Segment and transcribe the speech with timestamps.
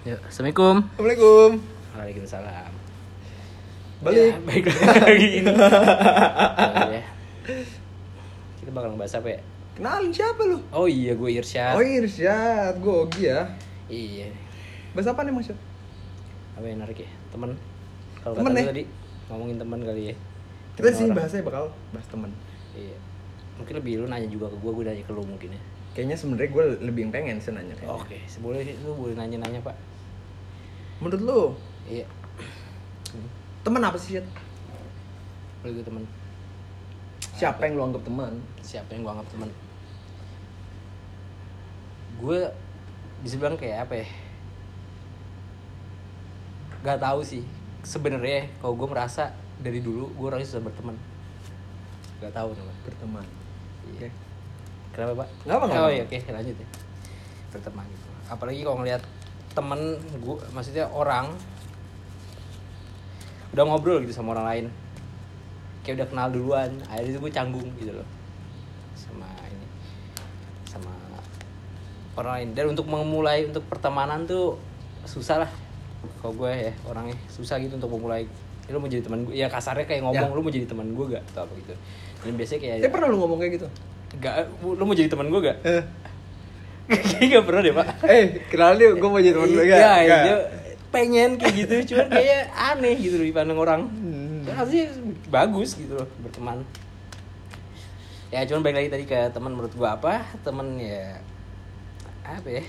[0.00, 0.76] Ya, Assalamualaikum.
[0.96, 1.50] Assalamualaikum.
[1.92, 2.72] Waalaikumsalam.
[4.00, 4.32] Balik.
[4.32, 5.52] Ya, baik lagi ini.
[6.96, 7.02] ya.
[8.56, 9.40] Kita bakal ngebahas apa ya?
[9.76, 10.58] Kenalin siapa lu?
[10.72, 11.76] Oh iya, gue Irsyad.
[11.76, 13.44] Oh Irsyad, gue Ogi ya.
[13.92, 14.32] Iya.
[14.96, 15.52] Bahas apa nih Mas?
[15.52, 15.58] Yud?
[16.56, 17.10] Apa yang menarik ya?
[17.28, 17.50] Temen.
[18.20, 18.64] Kalau Temen ya?
[18.72, 18.82] tadi
[19.28, 20.14] ngomongin teman kali ya.
[20.76, 21.16] Kita Temen sih orang.
[21.20, 22.30] bahasnya bakal bahas temen.
[22.72, 22.96] Iya.
[23.60, 25.60] Mungkin lebih lu nanya juga ke gue, gue nanya ke lu mungkin ya.
[25.92, 28.00] Kayaknya sebenarnya gue lebih pengen sih nanya kayaknya.
[28.00, 29.76] Oke, boleh lu boleh nanya-nanya pak.
[31.00, 31.40] Menurut lu
[31.88, 32.06] Iya.
[33.60, 34.26] temen apa sih Syed?
[35.60, 36.04] Boleh gue temen.
[37.34, 38.32] Siapa yang lu anggap teman?
[38.60, 39.50] Siapa yang gue anggap temen?
[42.20, 42.38] Gue
[43.20, 44.06] bisa bilang kayak apa ya?
[46.80, 47.44] Gak tahu sih.
[47.80, 50.96] Sebenarnya kalau gue merasa dari dulu gue orangnya susah berteman.
[52.20, 52.72] Gak tahu kenapa.
[52.84, 53.24] Berteman.
[53.96, 54.08] Iya.
[54.90, 55.28] Kenapa pak?
[55.46, 55.94] Nggak apa, nggak Oh apa.
[55.96, 56.68] iya oke lanjut ya.
[57.52, 58.06] Berteman gitu.
[58.28, 59.02] Apalagi kalau ngeliat
[59.50, 59.80] temen
[60.16, 61.34] gue, maksudnya orang
[63.50, 64.66] udah ngobrol gitu sama orang lain.
[65.82, 68.06] Kayak udah kenal duluan akhirnya itu gue canggung gitu loh.
[68.94, 69.66] Sama ini
[70.64, 70.92] sama
[72.14, 72.48] orang lain.
[72.54, 74.54] Dan untuk memulai untuk pertemanan tuh
[75.02, 75.50] susah lah.
[76.20, 78.24] Kalau gue ya orangnya susah gitu untuk memulai.
[78.68, 80.36] Ya, lu mau jadi teman gue ya kasarnya kayak ngomong Ya.
[80.36, 81.74] lu mau jadi teman gue gak atau apa gitu.
[82.22, 83.66] Dan biasanya kayak Eh pernah lu ngomong kayak gitu?
[84.22, 85.82] gak lu mau jadi teman gue gak Eh,
[86.90, 89.98] kayaknya gak pernah deh pak eh kenal dia, gue mau jadi temen lu Iya, gak?
[90.02, 90.22] Nggak?
[90.26, 90.36] dia
[90.90, 93.80] pengen kayak gitu, cuman kayaknya aneh gitu loh dipandang orang.
[93.86, 94.42] Hmm.
[94.50, 94.90] Harusnya
[95.30, 96.66] bagus gitu loh berteman.
[98.34, 100.26] Ya cuman balik lagi tadi ke teman menurut gua apa?
[100.42, 101.22] Temen ya
[102.26, 102.66] apa ya?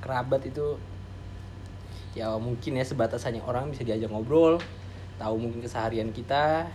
[0.00, 0.80] Kerabat itu
[2.16, 4.56] ya mungkin ya sebatas hanya orang bisa diajak ngobrol,
[5.20, 6.72] tahu mungkin keseharian kita,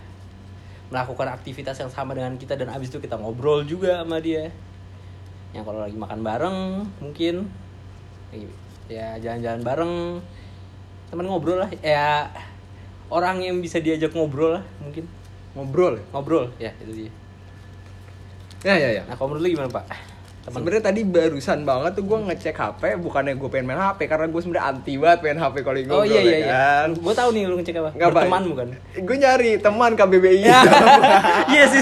[0.94, 4.54] melakukan aktivitas yang sama dengan kita dan abis itu kita ngobrol juga sama dia
[5.50, 6.58] yang kalau lagi makan bareng
[7.02, 7.50] mungkin.
[8.90, 9.94] Ya jalan-jalan bareng.
[11.10, 11.70] Teman ngobrol lah.
[11.82, 12.30] Ya
[13.10, 15.06] orang yang bisa diajak ngobrol lah mungkin.
[15.54, 16.04] Ngobrol ya?
[16.14, 17.12] ngobrol ya itu dia.
[18.60, 19.02] Ya ya ya.
[19.08, 20.09] nah kalau menurut lu gimana pak
[20.50, 24.40] Sebenarnya tadi barusan banget tuh gue ngecek HP bukannya gue pengen main HP karena gue
[24.40, 26.88] sebenarnya anti banget main HP kalau lagi oh iya iya ya iya kan.
[26.96, 28.14] gue tahu nih lu ngecek apa Nggak, Pak.
[28.16, 28.66] berteman bukan
[29.00, 30.38] Gue nyari teman KBBI.
[30.42, 30.60] ya
[31.52, 31.80] iya sih.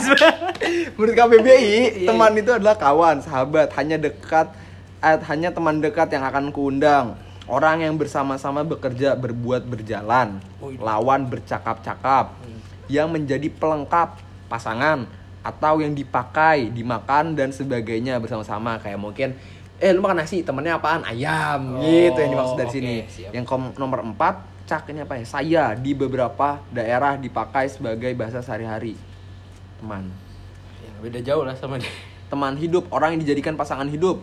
[0.95, 1.57] Menurut KBBI,
[1.99, 4.51] Iya, teman itu adalah kawan, sahabat, hanya dekat
[4.99, 7.15] eh, hanya teman dekat yang akan kuundang.
[7.45, 10.77] Orang yang bersama-sama bekerja, berbuat berjalan, Oh, iya.
[10.79, 12.61] lawan bercakap-cakap, Hmm.
[12.87, 15.09] yang menjadi pelengkap pasangan
[15.41, 18.77] atau yang dipakai, dimakan dan sebagainya bersama-sama.
[18.77, 19.29] Kayak mungkin
[19.77, 21.03] eh lu makan nasi temennya apaan?
[21.03, 22.95] Ayam Oh, gitu yang dimaksud dari oke, sini.
[23.07, 23.31] siap.
[23.31, 24.35] yang kom- nomor empat
[24.65, 25.25] cak ini apa ya?
[25.25, 28.99] Saya di beberapa daerah dipakai sebagai bahasa sehari-hari.
[29.79, 30.11] Teman.
[30.79, 31.89] Ya beda jauh lah sama dia.
[32.27, 34.21] Teman hidup orang yang dijadikan pasangan hidup.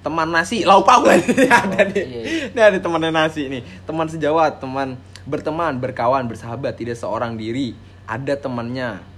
[0.00, 1.94] Teman nasi lauk pauk ada nih.
[1.94, 2.22] Iya, iya.
[2.48, 3.62] ini ada temannya nasi nih.
[3.82, 4.94] Teman sejawat teman
[5.24, 6.74] berteman berkawan bersahabat.
[6.74, 8.98] Tidak seorang diri ada temannya.
[8.98, 9.11] oh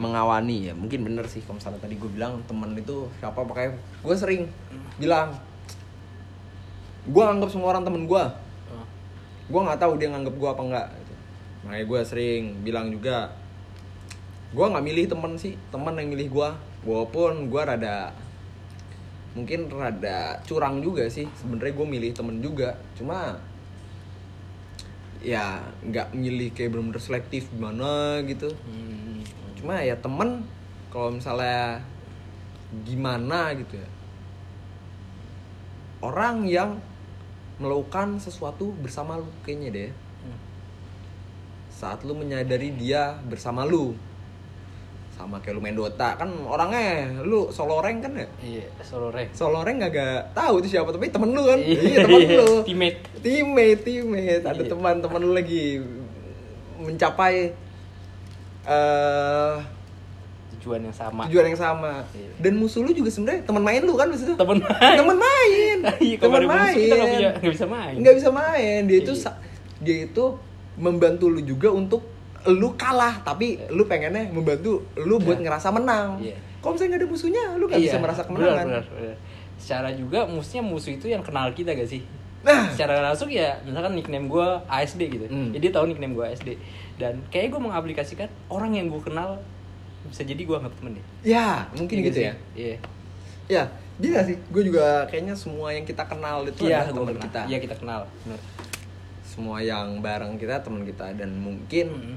[0.00, 4.16] mengawani ya mungkin bener sih kalau misalnya tadi gue bilang teman itu siapa pakai gue
[4.16, 4.48] sering
[4.96, 5.36] bilang
[7.04, 8.24] gue anggap semua orang temen gue
[8.72, 8.86] oh.
[9.52, 11.14] gue nggak tahu dia nganggap gue apa enggak gitu.
[11.68, 13.28] makanya gue sering bilang juga
[14.56, 16.48] gue nggak milih temen sih temen yang milih gue
[16.88, 18.16] walaupun gue rada
[19.36, 23.38] mungkin rada curang juga sih sebenarnya gue milih temen juga cuma
[25.20, 28.90] ya nggak milih kayak bener-bener selektif gimana gitu Hmm.
[29.60, 30.40] Cuma ya temen
[30.88, 31.84] kalau misalnya
[32.82, 33.88] gimana gitu ya.
[36.00, 36.80] Orang yang
[37.60, 39.90] melakukan sesuatu bersama lu kayaknya deh.
[40.24, 40.38] Hmm.
[41.68, 43.92] saat lu menyadari dia bersama lu.
[45.12, 46.16] Sama kayak lu main Dota.
[46.16, 48.26] Kan orangnya lu solo rank kan ya?
[48.40, 51.60] Iya solo rek solo rank gak tahu itu siapa tapi temen lu kan?
[51.60, 52.38] Iya, iya temen iya.
[52.40, 52.50] lu.
[52.68, 53.00] Teammate.
[53.20, 54.44] teammate teammate.
[54.48, 54.70] Ada Iya.
[54.72, 55.64] teman-teman lu lagi
[56.80, 57.52] mencapai
[58.70, 59.54] eh
[60.52, 62.30] tujuan yang sama tujuan yang sama Iya.
[62.38, 64.60] dan musuh lu juga sebenarnya teman main lu kan maksudnya main
[64.94, 67.94] teman main Iya, teman ada musuh main kita punya- bisa main.
[67.96, 69.32] nggak bisa main dia itu Iya.
[69.80, 70.24] dia itu
[70.76, 72.04] membantu lu juga untuk
[72.42, 75.44] lu kalah tapi lu pengennya membantu lu buat Iya.
[75.44, 76.36] ngerasa menang Iya.
[76.60, 79.16] kalau misalnya nggak ada musuhnya lu nggak bisa merasa kemenangan benar, benar, benar.
[79.56, 82.04] secara juga musuhnya musuh itu yang kenal kita gak sih
[82.40, 82.72] nah.
[82.72, 85.26] Secara langsung ya misalkan nickname gue ASD gitu.
[85.28, 85.52] Hmm.
[85.52, 86.48] jadi dia tahu nickname gue ASD
[86.96, 89.40] dan kayak gue mengaplikasikan orang yang gue kenal
[90.08, 91.04] bisa jadi gue anggap temen deh.
[91.22, 92.24] Ya mungkin Iya gitu sih?
[92.24, 92.34] ya.
[92.56, 92.76] iya.
[93.50, 93.62] Ya
[94.00, 94.36] bisa sih.
[94.48, 97.40] Gue juga kayaknya semua yang kita kenal itu iya adalah teman kita.
[97.48, 98.00] Iya kita kenal.
[98.24, 98.40] Benar
[99.30, 101.14] semua yang bareng kita teman kita.
[101.14, 102.16] Dan mungkin Mm-mm.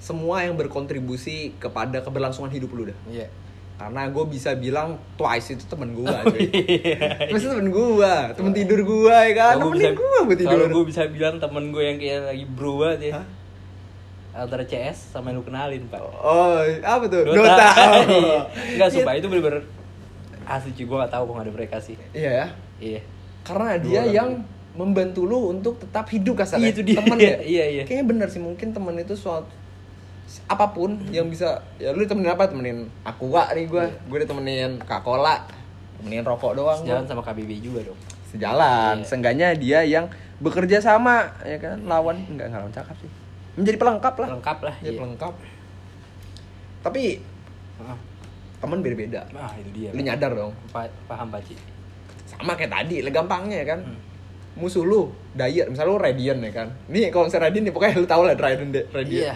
[0.00, 2.98] semua yang berkontribusi kepada keberlangsungan hidup lu dah.
[3.10, 3.28] Iya
[3.74, 6.46] karena gue bisa bilang twice itu temen gue Oh, cuy.
[6.46, 7.26] iya.
[7.26, 9.54] Itu temen gue temen tidur gue ya kan?
[9.56, 10.50] Kalau temenin gue buat tidur.
[10.52, 13.12] Kalau gue bisa bilang temen gue yang kayak lagi bro banget ya.
[13.18, 13.26] Hah?
[14.36, 15.98] Antara CS sama yang lu kenalin pak.
[16.00, 17.22] Oh apa tuh?
[17.24, 17.66] Dota, Dota,
[18.08, 18.38] Iya.
[18.74, 18.94] Enggak Iya.
[18.94, 19.62] sumpah itu bener-bener
[20.44, 21.96] Asli cuy gue gak tau kok gak ada mereka sih.
[22.10, 22.46] Iya ya?
[22.78, 23.00] Iya.
[23.42, 24.30] Karena Dua dia orang yang
[24.74, 26.96] membantu lu untuk tetap hidup kasarnya Iya, itu dia.
[26.98, 27.36] temen ya?
[27.56, 27.82] Iya, iya.
[27.82, 29.50] kayaknya bener sih mungkin temen itu suatu
[30.44, 32.44] apa pun yang bisa ya lu temenin apa?
[32.46, 34.00] Temenin aqua nih gue Iya.
[34.02, 35.34] gue udah temenin coca
[35.96, 36.88] temenin rokok doang gua.
[36.90, 37.98] Jalan sama KBB juga dong.
[38.26, 38.96] Sejalan.
[38.98, 39.06] Iya.
[39.06, 40.06] seenggaknya dia yang
[40.36, 41.78] bekerja sama ya kan?
[41.82, 43.10] Lawan enggak enggak lawan cakap sih.
[43.54, 44.28] Menjadi pelengkap lah.
[44.30, 44.98] Lengkap lah ya iya.
[44.98, 45.34] pelengkap.
[46.82, 47.04] Tapi
[47.74, 47.98] Ah,
[48.60, 49.26] temen beda-beda.
[49.32, 49.90] Ah itu dia.
[49.90, 50.54] Lu nyadar dong.
[50.70, 51.58] Pa- Paham Pak Ci.
[52.24, 53.80] Sama kayak tadi lah gampangnya ya kan?
[53.82, 53.98] Hmm.
[54.54, 56.68] musuh lu Dayat misalnya lu Radiant ya kan?
[56.86, 59.34] Nih kalau misalnya Radiant nih pokoknya lu tau lah Radiant De- Radiant Iya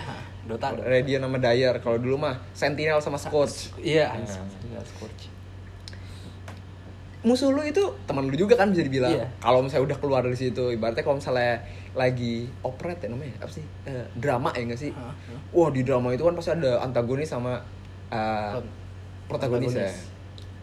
[0.48, 3.76] Dota dong Radiant sama Dayar kalau dulu mah Sentinel sama Scourge.
[3.78, 4.48] Iya Nah.
[4.58, 5.28] Tinggal Scorch
[7.18, 9.10] musuh lu itu teman lu juga kan bisa dibilang.
[9.10, 9.26] Iya.
[9.36, 11.60] kalau misalnya udah keluar dari situ ibaratnya kalau misalnya
[11.92, 13.64] lagi operet ya namanya apa sih?
[13.84, 14.94] Eh, drama ya nggak sih?
[14.94, 15.12] Hah.
[15.50, 17.58] wah di drama itu kan pasti ada antagonis sama
[18.08, 18.70] eh, Kon-
[19.26, 19.90] protagonis ya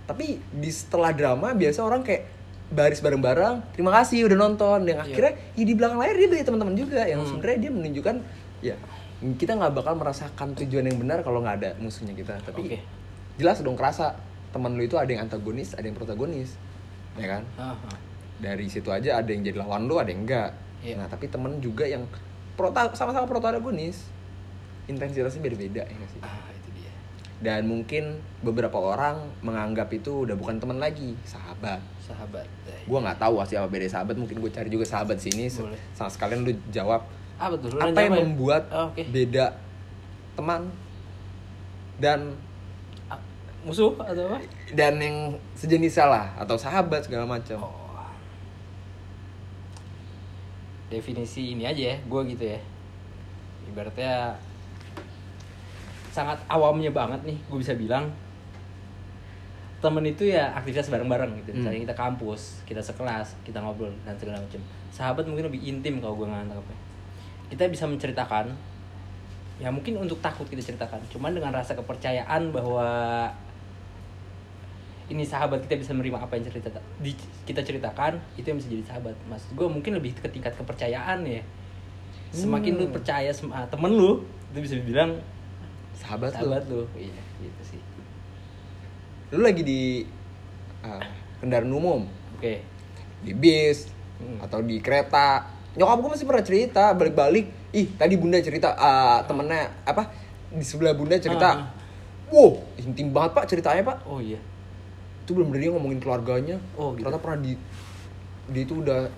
[0.06, 2.24] tapi di setelah drama biasa orang kayak
[2.66, 4.86] baris bareng-bareng terima kasih udah nonton.
[4.86, 5.06] Yang Iya.
[5.06, 7.02] akhirnya ya di belakang layar dia beli teman-teman juga.
[7.04, 7.30] Yang Hmm.
[7.30, 8.16] sebenarnya dia menunjukkan
[8.64, 8.76] ya
[9.34, 12.38] kita nggak bakal merasakan tujuan yang benar kalau nggak ada musuhnya kita.
[12.46, 12.78] Tapi Oke.
[13.36, 14.14] jelas dong kerasa
[14.52, 16.56] teman lu itu ada yang antagonis ada yang protagonis
[17.16, 17.44] ya kan?
[17.56, 17.76] Ah.
[18.36, 20.96] dari situ aja ada yang jadi lawan lu ada yang enggak Iya.
[20.96, 22.04] nah tapi temen juga yang
[22.54, 24.06] prota sama-sama protagonis.
[24.86, 26.22] Intensitasnya beda-beda ya nggak sih?
[26.22, 26.92] Ah itu dia.
[27.42, 31.82] Dan mungkin beberapa orang menganggap itu udah bukan teman lagi sahabat.
[32.00, 35.50] Sahabat Eh, gua nggak tahu sih apa beda sahabat mungkin gue cari juga sahabat sini.
[35.50, 35.80] Boleh.
[35.92, 37.02] sama sekalian lu jawab
[37.36, 37.70] Apa tuh?
[37.76, 38.22] Apa yang ya?
[38.24, 39.52] membuat Oh, Oke beda
[40.36, 40.68] teman
[42.00, 42.36] dan
[43.66, 44.38] Musuh atau apa?
[44.78, 47.82] dan yang sejenisnya lah atau sahabat segala macam Oh.
[50.86, 52.62] Definisi ini aja ya, gue gitu ya.
[53.66, 54.38] Ibaratnya
[56.14, 58.14] sangat awamnya banget nih, gue bisa bilang
[59.82, 61.50] temen itu ya aktivitas bareng-bareng gitu.
[61.50, 61.58] Hmm.
[61.66, 64.62] Misalnya kita kampus, kita sekelas, kita ngobrol dan segala macam.
[64.94, 66.85] Sahabat mungkin lebih intim kalau gue nganggapnya.
[67.50, 68.52] Kita bisa menceritakan,
[69.62, 72.88] ya mungkin untuk takut kita ceritakan, cuman dengan rasa kepercayaan bahwa
[75.06, 77.14] ini sahabat kita bisa menerima apa yang cerita di,
[77.46, 79.14] kita ceritakan itu yang bisa jadi sahabat.
[79.30, 81.46] Mas gue mungkin lebih ke tingkat kepercayaan ya.
[82.34, 82.96] Semakin lu Hmm.
[82.98, 85.22] percaya sama temen lu itu bisa dibilang
[85.94, 86.50] sahabat, lu.
[86.50, 86.82] sahabat lu.
[86.98, 87.82] Iya gitu sih.
[89.38, 89.82] Lu lagi di
[90.82, 91.06] ah,
[91.38, 92.10] kendaraan umum.
[92.42, 92.66] Oke.
[93.22, 94.40] Di bis Hmm.
[94.42, 95.44] atau di kereta
[95.76, 100.08] nyokap gue masih pernah cerita balik-balik ih tadi bunda cerita ah, temennya apa
[100.50, 101.68] di sebelah bunda cerita Ah.
[102.32, 103.98] wow intim banget pak ceritanya pak.
[104.08, 104.40] Oh iya.
[105.22, 106.58] Itu belum dia ngomongin keluarganya.
[106.74, 107.04] Oh, gitu.
[107.04, 107.54] ternyata pernah di
[108.46, 109.10] dia itu udah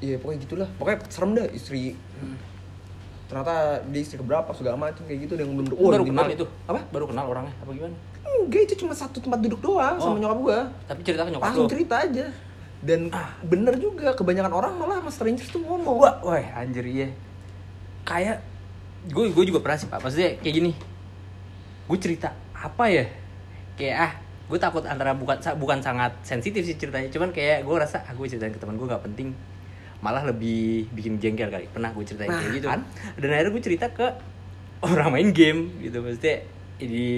[0.00, 0.68] iya pokoknya gitulah.
[0.74, 1.94] Pokoknya serem dah istri.
[2.18, 2.36] Hmm.
[3.24, 6.44] ternyata dia istri keberapa segala macam kayak gitu dia belum Lu baru kenal itu?
[6.68, 6.80] Apa?
[6.92, 7.96] Baru kenal orangnya apa gimana?
[8.20, 10.20] Enggak itu cuma satu tempat duduk doang sama Oh.
[10.20, 10.58] nyokap gua.
[10.86, 12.26] Tapi cerita ke nyokap langsung cerita aja
[12.84, 13.08] dan
[13.40, 15.96] bener juga kebanyakan orang malah sama strangers tuh ngomong.
[16.04, 17.08] Wah wah anjir iya.
[18.04, 18.44] Kayak
[19.08, 20.04] gue gue juga pernah sih pak.
[20.04, 20.72] Maksudnya kayak gini.
[21.88, 23.08] Gue cerita apa ya?
[23.80, 24.12] Kayak ah
[24.44, 27.08] gue takut antara bukan bukan sangat sensitif sih ceritanya.
[27.08, 29.32] Cuman kayak gue rasa ah gue ceritain ke teman gue gak penting.
[30.04, 31.64] Malah lebih bikin jengkel kali.
[31.72, 32.68] Pernah gue ceritain Nah, kayak gitu.
[32.68, 32.84] Kan?
[33.16, 34.06] dan akhirnya gue cerita ke
[34.84, 36.04] orang main game gitu.
[36.04, 36.44] Maksudnya
[36.76, 37.08] di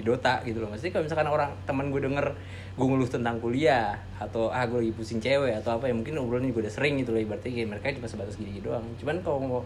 [0.00, 0.72] di Dota gitu loh.
[0.72, 2.26] Maksudnya kalau misalkan orang teman gue denger
[2.70, 6.48] gue ngeluh tentang kuliah atau ah gue lagi pusing cewek atau apa ya mungkin obrolan
[6.48, 8.84] gue udah sering gitu loh ibaratnya kayak mereka cuma sebatas gini doang.
[8.96, 9.60] Cuman kalau mau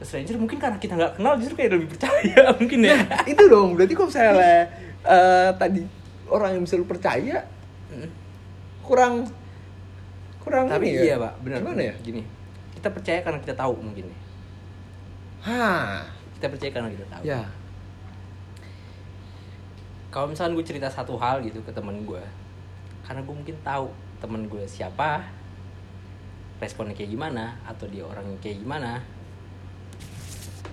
[0.00, 2.96] ke stranger mungkin karena kita nggak kenal justru kayak lebih percaya mungkin ya.
[3.26, 3.76] Itu dong.
[3.76, 4.56] Berarti kalau misalnya
[5.04, 5.80] eh, tadi
[6.30, 7.44] orang yang bisa lu percaya
[8.86, 9.26] kurang
[10.42, 11.02] kurang tapi ini ya?
[11.04, 11.32] iya pak.
[11.44, 11.94] Benar gimana ya?
[12.00, 12.22] gini.
[12.78, 14.18] Kita percaya karena kita tahu mungkin ya.
[15.40, 16.04] Hah,
[16.36, 17.22] kita percaya karena kita tahu.
[17.24, 17.59] Ya
[20.10, 22.22] kalau misalkan gue cerita satu hal gitu ke temen gue
[23.06, 25.22] karena gue mungkin tahu temen gue siapa
[26.58, 29.00] responnya kayak gimana atau dia orangnya kayak gimana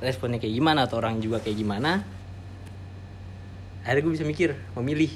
[0.02, 2.02] responnya kayak gimana atau orang juga kayak gimana
[3.86, 5.14] akhirnya gue bisa mikir memilih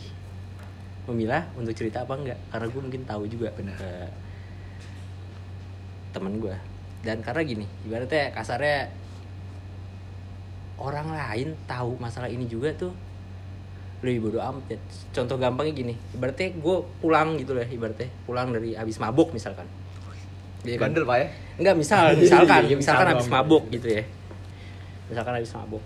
[1.10, 3.76] memilah untuk cerita apa enggak karena gue mungkin tahu juga Benar.
[3.76, 3.92] ke
[6.16, 6.56] temen gue
[7.02, 8.94] dan karena gini ibaratnya kasarnya
[10.78, 12.94] orang lain tahu masalah ini juga tuh
[14.02, 14.78] lebih bodo amat ya.
[15.12, 19.66] contoh gampangnya gini ibaratnya gue pulang gitu lah ibaratnya pulang dari habis mabuk misalkan
[20.62, 20.90] Iya kan?
[20.90, 21.28] bandel pak ya
[21.58, 23.36] Enggak, misal, misalkan, Iya, misalkan misal habis doang.
[23.36, 24.04] mabuk gitu ya.
[25.08, 25.84] Misalkan habis mabuk.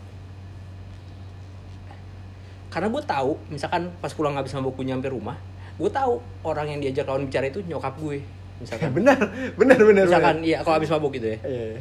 [2.68, 5.40] karena gue tahu misalkan pas pulang habis mabuk gue nyampe rumah
[5.76, 8.20] gue tahu orang yang diajak lawan bicara itu nyokap gue
[8.58, 9.16] misalkan benar
[9.56, 11.80] benar benar misalkan iya kalau habis mabuk gitu ya iya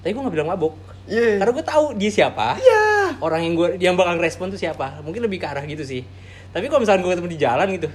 [0.00, 0.78] tapi gue nggak bilang mabuk
[1.10, 1.36] iya.
[1.36, 2.54] Karena gue tahu dia siapa.
[2.56, 3.18] Iya.
[3.18, 5.02] Orang yang gue yang bakal respon tuh siapa.
[5.02, 6.06] Mungkin lebih ke arah gitu sih.
[6.48, 7.88] Tapi kalau misalkan gue ketemu di jalan gitu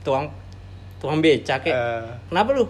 [0.00, 0.32] tuang
[0.96, 2.04] tuang beca kayak Eh.
[2.28, 2.64] kenapa lu?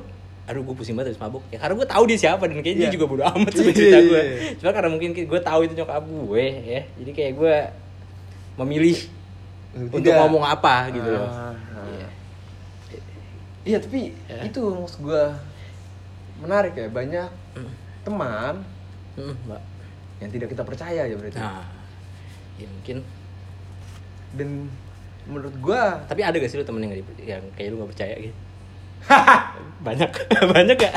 [0.44, 1.42] Aduh gue pusing banget habis mabuk.
[1.48, 2.92] Ya karena gue tahu dia siapa dan kayaknya dia Iya.
[2.92, 4.22] juga bodo amat sama Iya, cerita gue
[4.54, 6.80] cuma karena mungkin gue tahu itu nyokap gue ya.
[6.98, 7.54] Jadi kayak gue
[8.56, 8.98] memilih
[9.74, 10.14] untuk Tidak.
[10.20, 11.26] ngomong apa gitu loh.
[11.26, 11.54] Ah.
[11.88, 12.08] Iya.
[13.64, 14.44] Iya tapi Ya.
[14.44, 15.22] itu maksud gue
[16.38, 16.86] menarik ya.
[16.86, 17.28] Banyak
[18.02, 18.60] teman
[19.14, 19.62] Hmm, mbak
[20.24, 21.36] yang tidak kita percaya ya berarti.
[21.36, 21.62] nah
[22.56, 23.04] ya mungkin
[24.32, 24.66] Dan
[25.24, 28.34] menurut gue tapi ada gak sih lu temen yang, yang kayak lu gak percaya gitu
[29.80, 30.10] banyak
[30.52, 30.94] banyak gak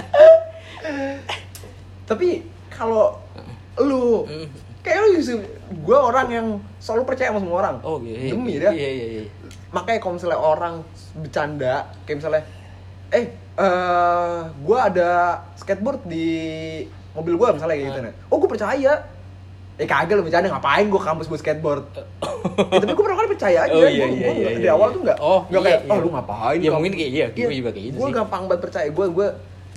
[2.03, 3.19] tapi kalau
[3.77, 4.23] lu
[4.79, 7.75] kayak lu justru gue orang yang selalu percaya sama semua orang.
[7.83, 9.23] oh iya Demi iya, iya iya iya
[9.67, 10.75] Makanya kalau misalnya orang
[11.13, 11.75] bercanda
[12.07, 12.43] kayak misalnya
[13.11, 15.11] eh eh gue ada
[15.53, 16.27] skateboard di
[17.11, 18.05] mobil gue misalnya kayak gitu Ah.
[18.07, 18.13] nih.
[18.27, 18.93] Oh gue percaya.
[19.77, 21.85] Eh kagak lu bercanda ngapain gue kampus buat skateboard.
[22.57, 23.69] Ya, tapi gue pernah kali percaya aja.
[23.69, 24.95] Oh, Gua- iya, gua- iya, iya, di iya, awal iya.
[24.95, 25.17] tuh enggak.
[25.19, 25.91] Oh, Nggak iya, kayak iya.
[25.91, 26.57] oh lu ngapain?
[26.57, 28.87] Ya, kamu?" mungkin kayak iya, gue juga kayak gitu Gue gampang banget percaya.
[28.89, 29.27] Gue gue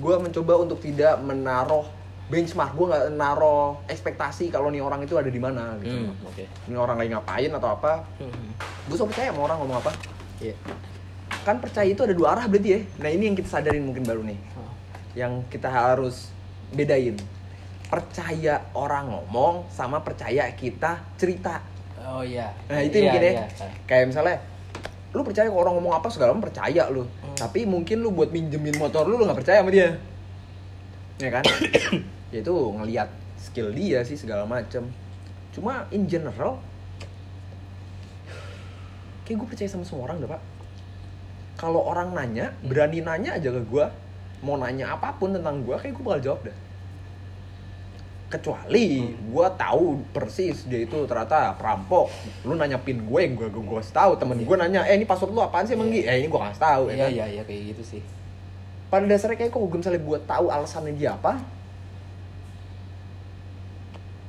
[0.01, 1.85] gue mencoba untuk tidak menaruh
[2.27, 2.73] benchmark.
[2.73, 5.93] Gue nggak naruh ekspektasi kalau nih orang itu ada di mana gitu.
[5.93, 7.93] Hmm, oke Ini orang lagi ngapain atau apa?
[8.17, 8.49] Hmm,
[8.87, 9.91] Gue selalu percaya sama orang ngomong apa.
[10.39, 10.55] iya
[11.43, 12.81] Kan percaya itu ada dua arah berarti ya.
[12.97, 14.39] Nah ini yang kita sadarin mungkin baru nih.
[14.55, 14.73] Oh.
[15.13, 16.33] Yang kita harus
[16.71, 17.21] bedain.
[17.91, 21.59] Percaya orang ngomong sama percaya kita cerita.
[22.01, 23.33] oh iya Nah itu Iya, mungkin ya.
[23.35, 23.47] iya.
[23.85, 24.37] Kayak misalnya
[25.11, 27.03] lu percaya orang ngomong apa segala macam percaya lu.
[27.03, 27.35] Hmm.
[27.35, 29.99] Tapi mungkin lu buat minjemin motor lu lu nggak percaya sama dia.
[31.19, 31.45] Ya kan?
[32.33, 34.87] ya itu ngelihat skill dia sih segala macam.
[35.51, 36.63] Cuma in general
[39.27, 40.43] kayak gue percaya sama semua orang dah pak.
[41.55, 43.85] Kalau orang nanya, berani nanya aja ke gue,
[44.41, 46.57] mau nanya apa pun tentang gue, kayak gue bakal jawab dah.
[48.31, 52.07] Kecuali gue tahu persis dia itu ternyata perampok.
[52.47, 54.15] Lu nanya pin gue, gue gue gue tahu.
[54.15, 56.07] Temen gue nanya, eh ini password lu apaan sih emang Gi?
[56.07, 56.83] Eh ini gue kasih tahu.
[56.89, 57.11] ya iya kan?
[57.11, 58.03] iya iya kayak gitu sih
[58.91, 61.39] pada dasarnya kayak kok gue misalnya gue tahu alasannya dia apa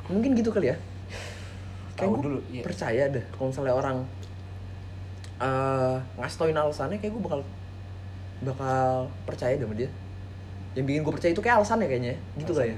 [0.05, 0.77] mungkin gitu kali ya
[1.97, 2.61] kayak gue dulu, iya.
[2.61, 3.97] percaya deh kalau misalnya orang
[5.41, 7.41] eh ngasih tauin alasannya kayak gue bakal
[8.45, 9.89] bakal percaya deh sama dia
[10.77, 12.77] yang bikin gue percaya itu kayak alasannya kayaknya gitu kali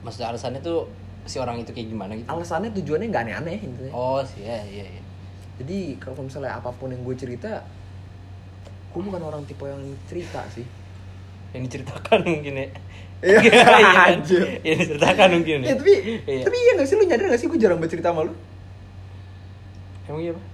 [0.00, 0.86] maksudnya alasannya tuh
[1.24, 2.26] si orang itu kayak gimana gitu?
[2.26, 5.02] Alasannya tujuannya nggak aneh-aneh intinya oh sih iya iya iya.
[5.58, 7.66] Jadi kalau misalnya apa pun yang gue cerita
[8.88, 10.64] gue bukan orang tipe yang cerita sih.
[11.52, 12.66] Yang diceritakan mungkin ya.
[13.18, 14.08] Iya, Iya kan?
[14.14, 14.44] anjir.
[14.62, 15.92] yang diceritakan mungkin Ya, tapi
[16.24, 16.44] Iya.
[16.46, 16.94] tapi iya gak sih?
[16.94, 18.34] Lu nyadar gak sih gue jarang bercerita sama lu?
[20.08, 20.44] emang iya pak?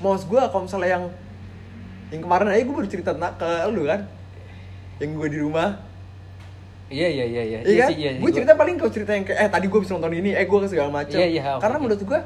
[0.00, 1.04] Maus gue kalau misalnya yang
[2.08, 4.00] yang kemarin aja gue baru cerita tentang ke lu kan.
[5.02, 5.68] Yang gue di rumah
[6.92, 9.38] iya iya iya iya iya kan sih, iya, gue cerita paling kau cerita yang kayak
[9.40, 12.02] eh tadi gue bisa nonton ini eh gue segala macam Iya, iya, oke, karena menurut
[12.04, 12.20] gue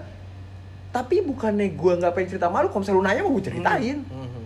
[0.88, 4.26] tapi bukannya gue nggak pengen cerita malu kalau misalnya lu nanya mau gue ceritain Hmm,
[4.26, 4.44] hmm.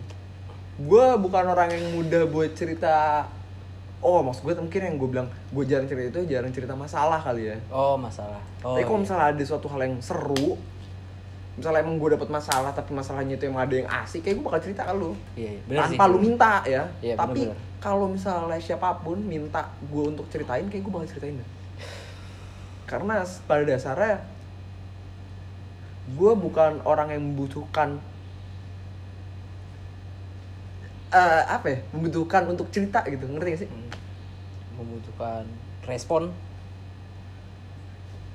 [0.85, 3.25] gue bukan orang yang mudah buat cerita
[4.03, 7.55] oh maksud gue mungkin yang gue bilang gue jarang cerita itu jarang cerita masalah kali
[7.55, 9.05] ya oh masalah oh, tapi kalau iya.
[9.07, 10.59] misalnya ada suatu hal yang seru
[11.53, 14.61] misalnya emang gue dapet masalah tapi masalahnya itu emang ada yang asik kayak gue bakal
[14.65, 15.63] cerita ke lu iya, iya.
[15.69, 16.25] Bener tanpa sih, lu bener.
[16.27, 17.72] minta ya Iya, tapi bener-bener.
[17.83, 21.51] Kalau misalnya siapa pun minta gue untuk ceritain kayak gue bakal ceritain deh.
[22.87, 24.23] Karena pada dasarnya
[26.15, 27.99] gue bukan orang yang membutuhkan
[31.11, 33.71] eh, apa ya membutuhkan untuk cerita gitu ngerti gak sih?
[33.71, 33.91] Hmm.
[34.79, 35.45] membutuhkan
[35.85, 36.31] respon.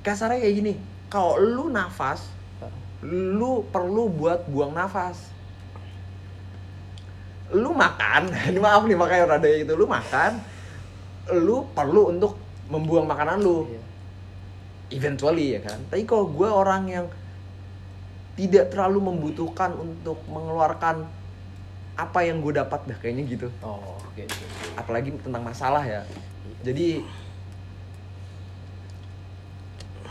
[0.03, 0.73] Kasarnya kayak gini
[1.07, 2.35] kalau lu nafas
[2.99, 5.36] lu perlu buat buang nafas
[7.55, 10.39] lu makan ini maaf nih makanya rada itu lu makan
[11.31, 13.67] lu perlu untuk membuang makanan lu.
[13.67, 13.83] Iya.
[14.87, 15.79] eventually ya kan?
[15.91, 17.05] Tapi kalau gue orang yang
[18.39, 21.03] tidak terlalu membutuhkan untuk mengeluarkan
[21.99, 23.47] apa yang gue dapat dah kayaknya gitu.
[23.59, 24.45] Oh oke oke.
[24.79, 26.07] apalagi tentang masalah ya.
[26.63, 27.03] Jadi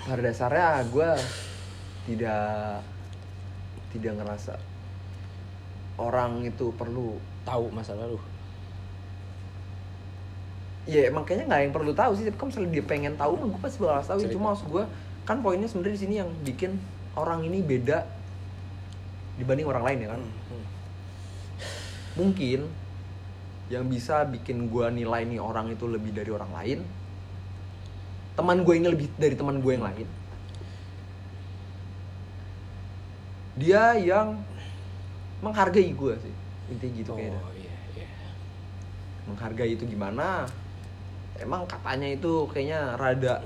[0.05, 1.11] pada dasarnya gue
[2.07, 2.85] tidak
[3.97, 4.55] tidak ngerasa
[5.97, 8.21] orang itu perlu tahu masa lalu.
[10.87, 13.47] Ya emang kayaknya nggak yang perlu tahu sih tapi kalau misalnya dia pengen tahu mah
[13.50, 14.85] gue pasti bakal tahu cuma maksud gue
[15.26, 16.79] kan poinnya sebenarnya di sini yang bikin
[17.19, 18.07] orang ini beda
[19.35, 20.23] dibanding orang lain ya kan?
[20.23, 20.67] Hmm.
[22.17, 22.61] mungkin
[23.67, 26.79] yang bisa bikin gue nilai nih orang itu lebih dari orang lain
[28.38, 30.09] teman gue ini lebih dari teman gue yang lain
[33.57, 34.38] dia yang
[35.45, 36.35] menghargai gue sih.
[36.73, 37.40] Intinya gitu kayaknya.
[37.40, 38.07] oh iya iya.
[39.28, 40.47] Menghargai itu gimana?
[41.37, 43.45] Emang katanya itu kayaknya rada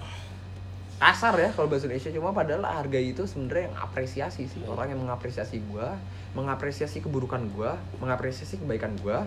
[1.01, 2.13] kasar ya kalau bahasa Indonesia.
[2.13, 4.63] Cuma padahal hargai itu sebenarnya yang apresiasi sih.
[4.69, 5.97] Orang yang mengapresiasi gua
[6.31, 9.27] mengapresiasi keburukan gua mengapresiasi kebaikan gua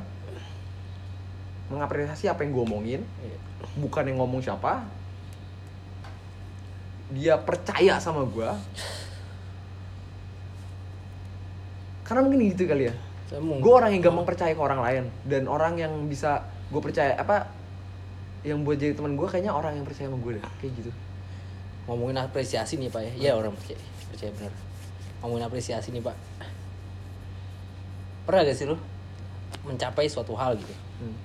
[1.68, 3.38] mengapresiasi apa yang gua omongin Iya.
[3.76, 4.88] bukan yang ngomong siapa
[7.12, 8.56] dia percaya sama gua
[12.04, 12.94] karena mungkin gitu kali ya.
[13.42, 15.04] Gue orang yang gampang percaya ke orang lain.
[15.26, 17.50] Dan orang yang bisa gue percaya apa
[18.44, 20.46] yang buat jadi teman gue kayaknya orang yang percaya sama gue deh.
[20.62, 20.92] Kayak gitu.
[21.90, 23.12] Ngomongin apresiasi nih pak ya.
[23.18, 23.80] Iya orang percaya
[24.14, 24.54] percaya benar
[25.24, 26.16] ngomongin apresiasi nih pak.
[28.28, 28.76] Pernah gak sih lo
[29.64, 30.76] mencapai suatu hal gitu?
[31.00, 31.16] Hmm.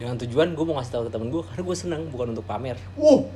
[0.00, 2.76] dengan tujuan gue mau ngasih tahu ke temen gue karena gue senang bukan untuk pamer.
[2.96, 3.28] Oh!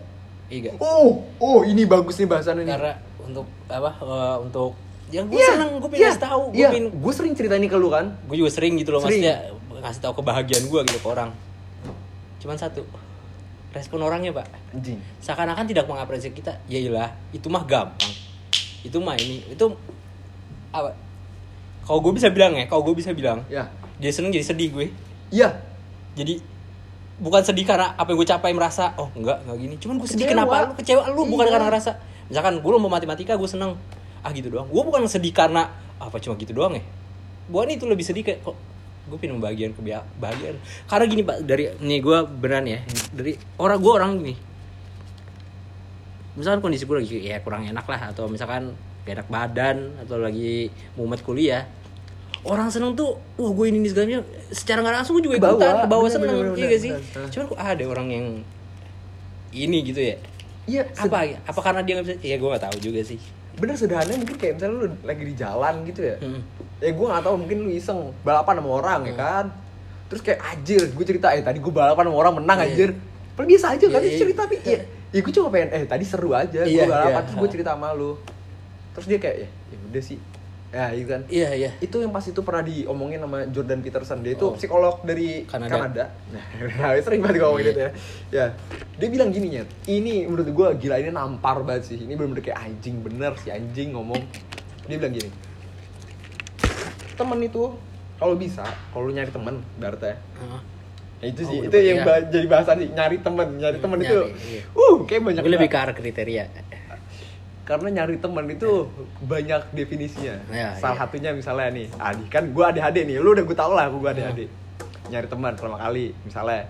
[0.49, 0.75] Iya gak?
[0.81, 1.21] oh!
[1.37, 4.73] Oh ini bagus nih bahasan ini karena untuk apa eh, untuk
[5.07, 6.69] yang gue Iya, seneng gue pengen ngasih tahu gue iya.
[6.69, 8.17] pengen gue sering cerita ini ke lu kan?
[8.25, 9.21] Gue juga sering gitu loh Sering.
[9.21, 9.35] maksudnya
[9.81, 11.31] ngasih tahu kebahagiaan gue gitu ke orang.
[12.39, 12.81] Cuman satu
[13.71, 14.47] respon orangnya pak.
[14.71, 14.99] Anjing.
[15.19, 16.57] Seakan-akan tidak mengapresiasi kita.
[16.65, 18.13] Ya iyalah itu mah gampang.
[18.81, 19.67] Itu mah ini itu
[20.71, 20.97] apa?
[21.83, 23.69] Kalau gue bisa bilang ya kalau gue bisa bilang ya.
[23.97, 24.87] dia seneng jadi sedih gue.
[25.31, 25.53] Iya
[26.15, 26.39] jadi
[27.15, 29.75] bukan sedih karena apa yang gue capai merasa oh enggak enggak gini.
[29.77, 30.41] Cuman gue sedih Kecewa.
[30.43, 30.57] kenapa?
[30.65, 31.53] Lu kecewa lu bukan Iya.
[31.53, 31.91] karena ngerasa.
[32.25, 33.77] Misalkan gue lomba matematika gue seneng
[34.25, 34.67] ah gitu doang.
[34.73, 35.69] Gue bukan sedih karena
[36.01, 36.83] apa cuma gitu doang ya?
[37.53, 38.57] Bukan itu lebih sedih kayak kok
[39.05, 40.57] gue pengen bagian kebahagiaan
[40.89, 42.81] karena gini pak dari nih gue beneran ya
[43.13, 44.35] dari orang gue orang gini.
[46.35, 48.73] Misalkan kondisi gue lagi ya kurang enak lah atau misalkan
[49.05, 51.69] gak enak badan atau lagi mumet kuliah
[52.45, 55.75] orang seneng tuh wah gue ini, ini segala macam secara nggak langsung gue juga ikutan
[55.85, 56.93] ke bawah Bener, seneng bener, iya gak sih?
[56.93, 57.29] bener.
[57.33, 58.27] cuman kok ada orang yang
[59.55, 60.17] ini gitu ya?
[60.65, 62.17] Iya apa apa karena dia nggak bisa?
[62.25, 63.21] Ya gue nggak tahu juga sih
[63.55, 66.41] bener sederhana mungkin kayak misalnya lu lagi di jalan gitu ya Hmm.
[66.79, 69.45] ya gue gak tahu mungkin lu iseng balapan sama orang ya kan
[70.05, 72.67] terus kayak anjir gue cerita eh tadi gue balapan sama orang menang Iya.
[72.69, 72.91] anjir
[73.35, 74.21] Padahal biasa aja kan Iya, dia iya.
[74.21, 74.79] cerita tapi ya,
[75.11, 77.23] ya gue cuma pengen eh tadi seru aja gue Iya, balapan iya.
[77.25, 78.13] terus gue cerita sama lu
[78.93, 80.19] terus dia kayak ya, ya udah sih
[80.75, 84.35] ya itu kan iya iya itu yang pas itu pernah diomongin sama Jordan Peterson dia
[84.35, 84.53] itu Oh.
[84.53, 85.71] psikolog dari Kanada.
[85.71, 87.69] Kanada, Nah, sering banget ngomong Iya.
[87.69, 87.91] gitu ya
[88.33, 88.47] ya
[88.97, 92.59] dia bilang gini ya ini menurut gue gila ini nampar banget sih ini bener-bener kayak
[92.61, 94.19] anjing bener si anjing ngomong
[94.85, 95.31] dia bilang gini
[97.15, 97.63] temen itu
[98.17, 100.61] kalau bisa kalau nyari temen berarti ya Heeh.
[101.15, 102.17] Ya itu Oh, sih, bener, itu yang iya.
[102.27, 104.19] jadi bahasan sih, nyari temen, nyari temen Nyari, itu,
[104.51, 104.61] iya.
[104.75, 105.41] uh, kayak banyak.
[105.41, 106.45] gue lebih ke arah kriteria
[107.65, 108.85] Karena nyari temen itu
[109.25, 110.37] banyak definisinya.
[110.53, 111.01] Iya, Salah iya.
[111.01, 114.41] satunya misalnya nih, Adi kan gue ADHD nih, lu udah gue tau lah gue ADHD.
[115.09, 116.69] Nyari teman pertama kali, misalnya,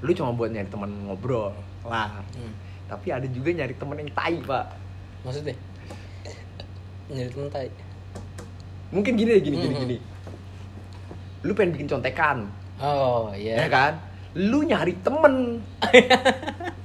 [0.00, 1.52] lu cuma buat nyari temen ngobrol
[1.84, 2.24] lah.
[2.32, 2.52] Hmm.
[2.84, 4.66] Tapi ada juga nyari temen yang tai pak.
[5.20, 5.56] maksudnya
[7.06, 7.68] nyari temen tai
[8.92, 9.82] Mungkin gini deh, gini, gini, Mhm.
[9.82, 9.96] gini.
[11.42, 13.92] Lu pengen bikin contekan, oh ya iya kan?
[14.32, 15.60] Lu nyari temen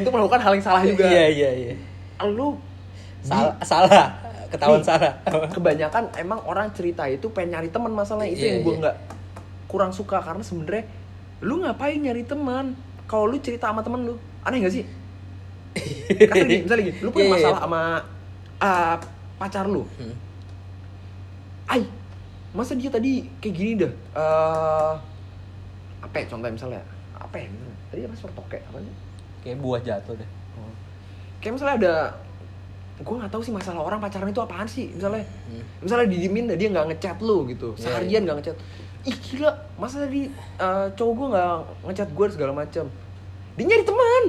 [0.00, 1.04] untuk melakukan hal yang salah juga.
[1.06, 1.50] iya iya.
[1.54, 1.74] Iya
[2.30, 2.58] Lu
[3.22, 4.06] salah salah.
[4.50, 4.86] Ketahuan Nih.
[4.86, 5.12] salah.
[5.50, 8.80] kebanyakan emang orang cerita itu pengen nyari teman masalah itu Iya, yang gue iya.
[8.86, 8.96] nggak
[9.66, 10.22] kurang suka.
[10.22, 10.84] Karena sebenarnya
[11.42, 12.78] lu ngapain nyari teman?
[13.10, 14.14] Kalau lu cerita sama temen lu
[14.46, 14.84] aneh gak sih?
[16.30, 17.64] Karena gini, misalnya gini, lu punya Iya, iya, masalah iya.
[17.66, 17.82] sama
[18.62, 18.94] ah,
[19.36, 19.82] pacar lu.
[19.98, 20.14] Hmm.
[21.64, 21.80] ay
[22.54, 23.92] masa dia tadi kayak gini dah?
[24.14, 24.92] Eh,
[25.98, 26.82] apa ya contohnya misalnya?
[27.18, 27.48] Apa ya?
[27.90, 28.14] Tadi apa?
[28.14, 28.94] Suara tokek apa sih
[29.44, 30.30] kayak buah jatuh deh.
[31.44, 31.94] Kayak misalnya ada
[32.94, 35.26] gue nggak tahu sih masalah orang pacaran itu apaan sih misalnya.
[35.50, 35.62] Hmm.
[35.82, 38.56] misalnya didiemin dah, dia nggak ngechat lu gitu Iya, seharian nggak ngechat.
[39.04, 41.54] Ih gila masa tadi eh, cowok gue nggak
[41.90, 42.84] ngechat gue segala macam
[43.54, 44.24] dia nyari teman.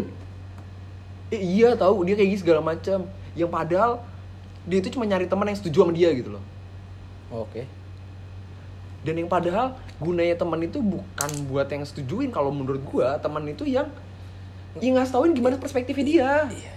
[1.34, 4.04] Eh, iya tahu dia kayak gini segala macam yang padahal
[4.66, 6.44] dia itu cuma nyari teman yang setuju sama dia gitu loh.
[7.34, 7.70] Oke.
[9.06, 12.34] Dan yang padahal gunanya teman itu bukan buat yang setujuin.
[12.34, 13.86] Kalau menurut gua teman itu yang
[14.84, 16.32] yang ngasih tauin gimana perspektifnya dia.
[16.52, 16.74] Iya.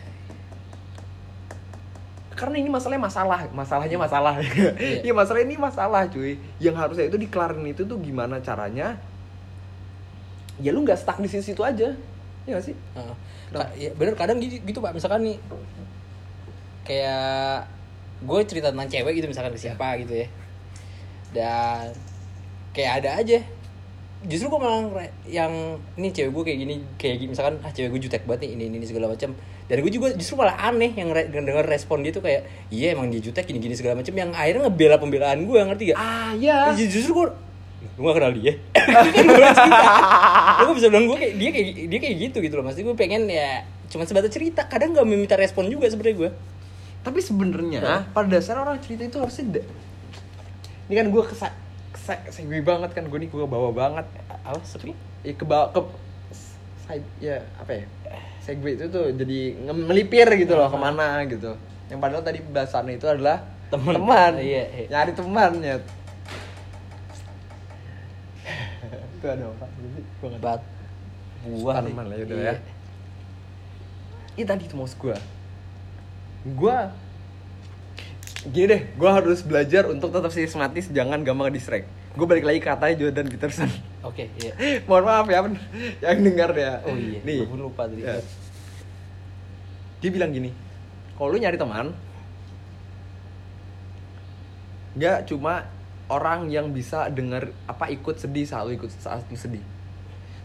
[2.38, 4.38] karena ini masalahnya masalah masalahnya masalah.
[4.38, 4.70] Iya.
[5.10, 6.38] iya masalah ini masalah cuy.
[6.62, 8.94] Yang harusnya itu dikelarin itu tuh gimana caranya?
[10.62, 11.98] Ya lu nggak stuck di situ aja.
[12.46, 12.78] Ya gak sih.
[13.50, 14.94] Ka- ya, bener kadang gitu, gitu pak.
[14.94, 15.36] Misalkan nih
[16.86, 17.66] kayak
[18.22, 20.26] gue cerita tentang cewek gitu misalkan ke siapa gitu ya.
[21.34, 21.90] Dan
[22.70, 23.42] kayak ada aja
[24.26, 24.82] justru gue malah
[25.24, 25.52] yang
[25.94, 28.64] ini cewek gue kayak gini kayak gini misalkan ah cewek gue jutek banget nih ini
[28.66, 29.30] ini, ini segala macam
[29.68, 33.06] dan gue juga justru malah aneh yang re- denger respon dia tuh kayak iya emang
[33.08, 36.74] dia jutek gini gini segala macam yang akhirnya ngebela pembelaan gue ngerti gak ah ya
[36.74, 37.26] Ju- justru gue
[37.78, 38.52] gue gak kenal dia?
[40.60, 42.66] Gue bisa bilang gue kayak dia kayak dia kayak gitu gitu loh.
[42.66, 44.66] Maksudnya gue pengen ya cuma sebatas cerita.
[44.66, 46.30] Kadang gak meminta respon juga sebenarnya gue
[46.98, 47.96] tapi sebenarnya Ya.
[48.10, 49.62] pada dasarnya orang cerita itu harusnya
[50.84, 51.48] ini kan gue kesa
[52.08, 54.06] kesa segue banget kan gue nih gue bawa banget
[54.40, 55.80] apa sepi ya ke bawah ke
[56.88, 57.84] side ya apa ya
[58.40, 61.52] segue itu tuh jadi melipir gitu loh ke mana gitu
[61.92, 64.00] yang padahal tadi bahasannya itu adalah Temen.
[64.00, 64.86] teman Iya, iya.
[64.88, 65.84] nyari temannya
[69.18, 69.66] itu ada apa
[70.40, 70.62] bat
[71.44, 71.92] buah nih.
[71.92, 72.52] lah, yaudah Iya.
[72.56, 72.60] ya.
[74.38, 75.16] Ini tadi itu maksud gue
[76.56, 76.76] Gue
[78.46, 81.90] Gini deh, gue harus belajar untuk tetap sistematis Jangan gampang distract.
[82.14, 83.70] Gue balik lagi ke katanya Jordan Peterson.
[84.06, 84.54] Oke iya.
[84.88, 85.40] Mohon maaf ya
[86.06, 86.72] Yang dengar ya.
[86.86, 87.42] Oh iya Nih.
[87.42, 88.06] gue lupa tadi.
[88.06, 88.22] Ya.
[89.98, 90.54] Dia bilang gini
[91.18, 91.90] Kalau lu nyari teman
[94.94, 95.66] Nggak cuma
[96.08, 99.62] orang yang bisa denger apa ikut sedih saat lu ikut saat lu sedih.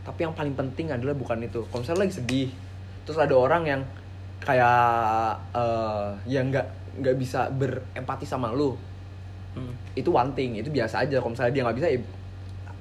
[0.04, 1.64] Tapi yang paling penting adalah bukan itu.
[1.72, 2.50] Kalau misalnya lagi sedih
[3.04, 3.82] terus ada orang yang
[4.44, 6.68] kayak eh yang nggak
[7.00, 8.78] nggak bisa berempati sama lu.
[9.54, 9.70] Hmm.
[9.94, 11.22] itu one thing itu biasa aja.
[11.22, 12.00] Kalau misalnya dia nggak bisa ya,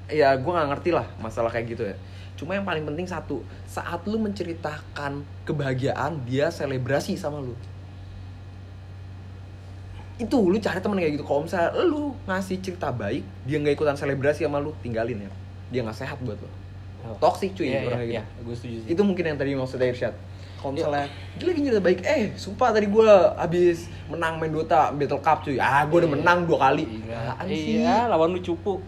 [0.08, 1.96] ya gue nggak ngerti lah masalah kayak gitu ya.
[2.32, 7.52] Cuma yang paling penting satu saat lu menceritakan kebahagiaan dia selebrasi sama lu.
[10.16, 11.24] Itu lu cari temen kayak gitu.
[11.28, 15.32] Kalau misalnya lu ngasih cerita baik dia nggak ikutan selebrasi sama lu tinggalin ya.
[15.68, 16.48] Dia nggak sehat buat lu.
[17.02, 17.18] Oh.
[17.18, 18.88] toxic cuy orang iya, kayak iya, gitu gue setuju sih.
[18.94, 20.14] Itu mungkin yang tadi maksudnya Irsyad
[20.62, 20.86] kalau Iya.
[20.86, 23.02] misalnya dia lagi cerita baik eh sumpah tadi gue
[23.34, 25.58] abis menang main Dota Battle Cup cuy.
[25.58, 26.14] Ah gue udah Iya.
[26.14, 26.84] menang dua kali.
[27.02, 27.82] Iya, sih?
[27.82, 28.78] iya lawan lu cupu.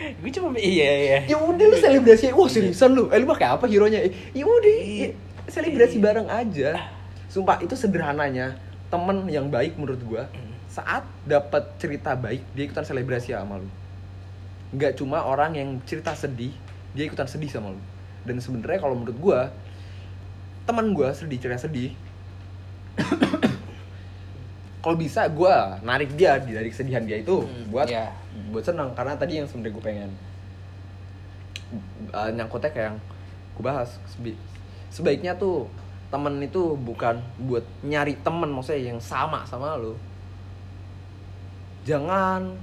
[0.00, 1.18] Gue cuma iya iya.
[1.28, 3.08] Ya udah lu selebrasi wah seriusan lu?
[3.08, 4.00] Eh lu pakai apa hero nya
[4.32, 5.12] ya udah Iya.
[5.44, 6.88] selebrasi bareng aja.
[7.28, 8.56] Sumpah itu sederhananya
[8.88, 10.24] temen yang baik menurut gua
[10.66, 13.68] saat dapat cerita baik dia ikutan selebrasi sama lu.
[14.72, 16.54] Nggak cuma orang yang cerita sedih
[16.92, 17.80] dia ikutan sedih sama lu.
[18.24, 19.40] Dan sebenarnya kalau menurut gua
[20.70, 21.90] teman gua sedih cerita sedih.
[24.80, 28.14] Kalau bisa gua narik dia dari kesedihan dia itu Hmm, buat iya.
[28.54, 30.10] buat senang karena tadi yang sebenarnya gue pengen.
[32.14, 32.98] Uh, nyangkutnya kayak yang
[33.54, 34.00] gue bahas
[34.90, 35.70] sebaiknya tuh
[36.10, 39.94] temen itu bukan buat nyari temen maksudnya yang sama sama lo
[41.86, 42.58] jangan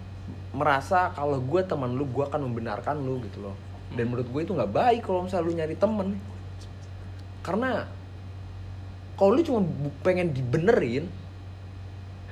[0.52, 3.56] merasa kalau gue teman lu gue akan membenarkan lu gitu loh.
[3.93, 6.08] Dan menurut gue itu nggak baik kalau misalnya lu nyari temen.
[7.46, 7.88] Karena
[9.17, 9.65] kalau lu cuma
[10.06, 11.10] pengen dibenerin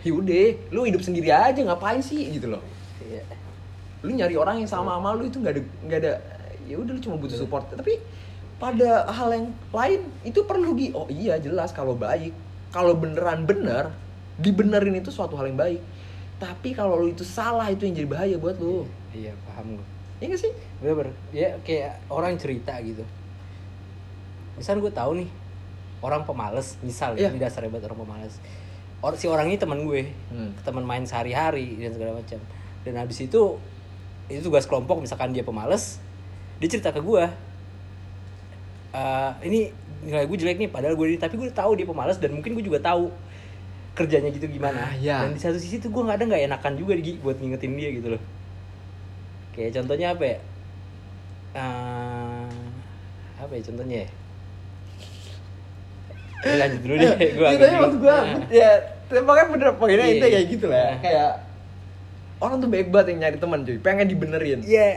[0.05, 2.61] yaudah lu hidup sendiri aja ngapain sih gitu loh.
[3.01, 3.25] Iya.
[4.05, 6.13] lu nyari orang yang sama sama lu itu nggak ada nggak ada
[6.69, 7.65] ya udah lu cuma butuh support.
[7.73, 7.97] Tapi
[8.61, 12.31] pada hal yang lain itu perlu gi oh iya jelas kalau baik.
[12.69, 13.89] Kalau beneran bener
[14.37, 15.81] dibenerin itu suatu hal yang baik.
[16.37, 18.85] Tapi kalau lu itu salah itu yang jadi bahaya buat lu.
[19.09, 19.87] Iya paham gue
[20.21, 20.51] iya gak sih?
[20.79, 23.03] Bener ya kayak orang cerita gitu.
[24.55, 25.29] Misal gue tahu nih
[25.99, 27.29] orang pemalas misal Iya.
[27.29, 28.35] ini dasarnya buat orang pemalas
[29.03, 30.49] Or, si orang ini teman gue Hmm.
[30.61, 32.39] teman main sehari-hari dan segala macam
[32.81, 33.59] dan habis itu
[34.25, 36.01] itu tugas kelompok misalkan dia pemalas
[36.57, 37.21] dia cerita ke gue
[38.91, 39.69] "Eh, ini
[40.01, 42.63] nilai gue jelek nih padahal gue ini tapi gue tahu dia pemalas dan mungkin gue
[42.63, 43.11] juga tahu
[43.93, 45.21] kerjanya gitu gimana Ah, iya.
[45.21, 47.89] dan di satu sisi tuh gue nggak ada nggak enakan juga Gi, buat ngingetin dia
[47.91, 48.21] gitu loh
[49.53, 50.37] kayak contohnya apa ya
[51.55, 52.51] Eh,
[53.37, 54.09] apa ya contohnya ya Ya,
[56.45, 57.09] lanjut dulu deh.
[57.17, 58.69] Gue Iya, tapi maksud gua ya
[59.05, 60.13] tapi pokoknya bener poinnya Iya.
[60.13, 60.77] itu kayak gitu lah.
[60.77, 60.85] ya.
[60.85, 60.95] Iya.
[61.01, 61.31] kayak
[62.35, 63.77] orang tuh baik banget yang nyari teman cuy.
[63.79, 64.59] Pengen dibenerin.
[64.61, 64.87] Iya,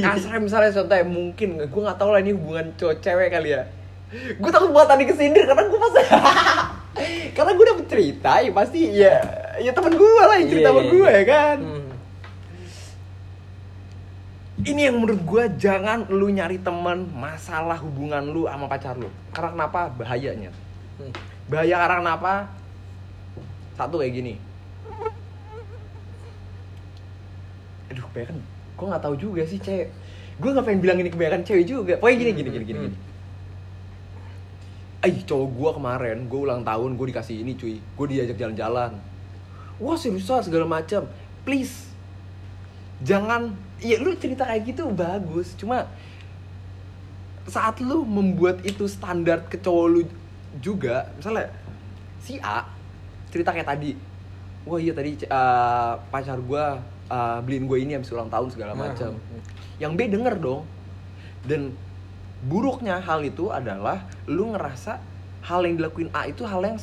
[0.00, 1.48] kasarnya misalnya contohnya mungkin.
[1.60, 3.62] Gue nggak tahu lah ini hubungan cowok cewek kali ya.
[4.36, 5.94] Gue takut buat tadi kesindir karena gue pas
[7.36, 9.14] karena gue dapet cerita ya pasti ya
[9.56, 11.14] ya temen gue lah yang cerita Iya, sama iya, gue iya.
[11.14, 11.58] ya kan?
[11.62, 11.88] Hmm.
[14.60, 19.08] ini yang menurut gue jangan lu nyari teman masalah hubungan lu sama pacar lu.
[19.32, 19.88] Karena kenapa?
[19.94, 20.50] Bahayanya
[21.50, 22.32] Bahaya karena kenapa
[23.74, 24.34] satu kayak gini.
[27.90, 28.38] Aduh kebanyakan
[28.80, 29.92] gue nggak tahu juga sih cewek
[30.40, 31.94] gue nggak pengen bilang ini kebanyakan cewek juga.
[32.00, 32.98] Pokoknya gini gini gini gini, gini.
[35.00, 37.80] Ay, cowok gue kemarin, gue ulang tahun, gue dikasih ini cuy.
[37.80, 39.00] Gue diajak jalan-jalan.
[39.80, 41.08] Wah seriusan segala macam
[41.40, 41.88] Please
[43.00, 45.56] Jangan, ya lu cerita kayak gitu bagus.
[45.56, 45.88] Cuma
[47.48, 50.00] Saat lu membuat itu standar ke cowok lu
[50.58, 51.46] juga Misalnya
[52.18, 52.66] Si A
[53.30, 53.94] Cerita kayak tadi
[54.60, 56.64] Wah iya tadi eh, pacar gue
[57.08, 59.40] eh, beliin gue ini habis ulang tahun segala macam Hmm.
[59.80, 60.68] yang B denger dong.
[61.40, 61.72] Dan
[62.40, 65.00] buruknya hal itu adalah lu ngerasa
[65.40, 66.76] hal yang dilakuin A itu hal yang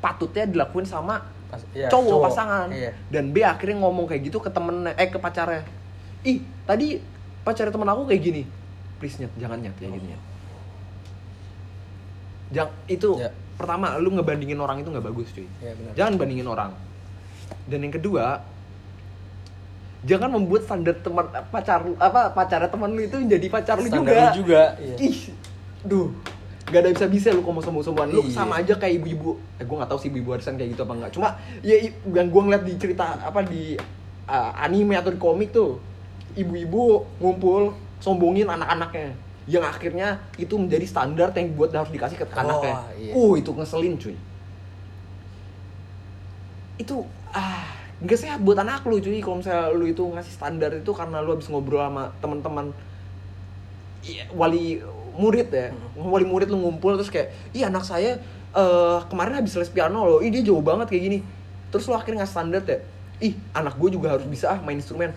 [0.00, 2.72] patutnya dilakuin sama Pas- iya, cowok, pasangan.
[2.72, 2.96] Iya.
[3.12, 5.68] dan B akhirnya ngomong kayak gitu ke temen eh ke pacarnya.
[6.24, 6.96] Ih tadi
[7.44, 8.42] pacar temen aku kayak gini.
[8.96, 10.22] Please nyet jangan nyet kayak gini nyet
[12.52, 13.30] jangan itu Ya.
[13.56, 15.92] pertama lu ngebandingin orang itu nggak bagus cuy Iya, benar.
[15.96, 16.70] jangan bandingin orang
[17.66, 18.24] dan yang kedua
[20.02, 24.02] jangan membuat standar teman pacar lu apa pacarnya teman lu itu jadi pacar lu Standar
[24.02, 24.96] juga lu juga, iya.
[24.98, 25.18] ih
[25.82, 26.10] duh
[26.66, 28.34] gak ada bisa bisa lu ngomong sombong sombongan lu Iya.
[28.34, 31.12] sama aja kayak ibu-ibu eh gue nggak tahu sih ibu-ibu arisan kayak gitu apa enggak
[31.14, 31.28] cuma
[31.62, 31.76] ya
[32.08, 33.78] yang gue ngeliat di cerita apa di
[34.26, 35.78] uh, anime atau di komik tuh
[36.34, 37.70] ibu-ibu ngumpul
[38.02, 39.14] sombongin anak-anaknya
[39.50, 43.10] yang akhirnya itu menjadi standar yang buat harus dikasih ke anaknya iya.
[43.10, 44.14] uh itu ngeselin cuy.
[46.78, 47.66] Itu ah
[48.02, 49.18] nggak sehat buat anak lu cuy.
[49.18, 52.70] Kalau misalnya lu itu ngasih standar itu karena lu habis ngobrol sama teman-teman
[54.34, 54.78] wali
[55.18, 55.74] murid ya.
[55.98, 58.22] Wali murid lu ngumpul terus kayak iya anak saya
[58.54, 60.18] eh, kemarin habis les piano loh.
[60.22, 61.18] Ih dia jauh banget kayak gini.
[61.74, 62.78] Terus lu akhirnya ngasih standar ya
[63.22, 65.14] ih anak gue juga harus bisa ah main instrumen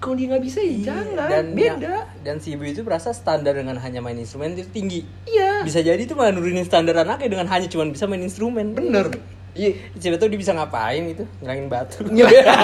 [0.00, 3.52] kalau dia nggak bisa ya Iya, jangan dan beda dan si ibu itu merasa standar
[3.52, 7.46] dengan hanya main instrumen itu tinggi iya bisa jadi itu malah nurunin standar anaknya dengan
[7.52, 9.12] hanya cuma bisa main instrumen bener
[9.52, 12.06] iya Siapa tahu dia bisa ngapain gitu, ngerangin batu.
[12.08, 12.30] Iya.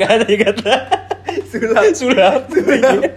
[0.00, 0.74] Gak ada ya kata.
[1.52, 1.84] Sulap.
[1.94, 2.42] Sulap.
[2.50, 3.12] Ya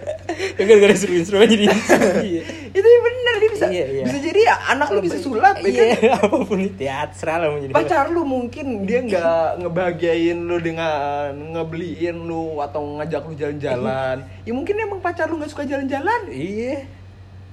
[0.60, 1.64] kan ada suruh instrumen jadi
[2.28, 2.42] Iya.
[2.68, 4.04] itu yang bener dia bisa Iya, iya.
[4.04, 5.86] bisa jadi anak lu bisa sulap ya kan?
[5.94, 7.72] Iya, apa pun itu ya terserah lah mau jadi.
[7.72, 14.16] pacar lu mungkin dia nggak ngebahagiain lu dengan ngebeliin lu atau ngajak lu jalan-jalan
[14.46, 16.86] ya mungkin emang pacar lu nggak suka jalan-jalan Iya.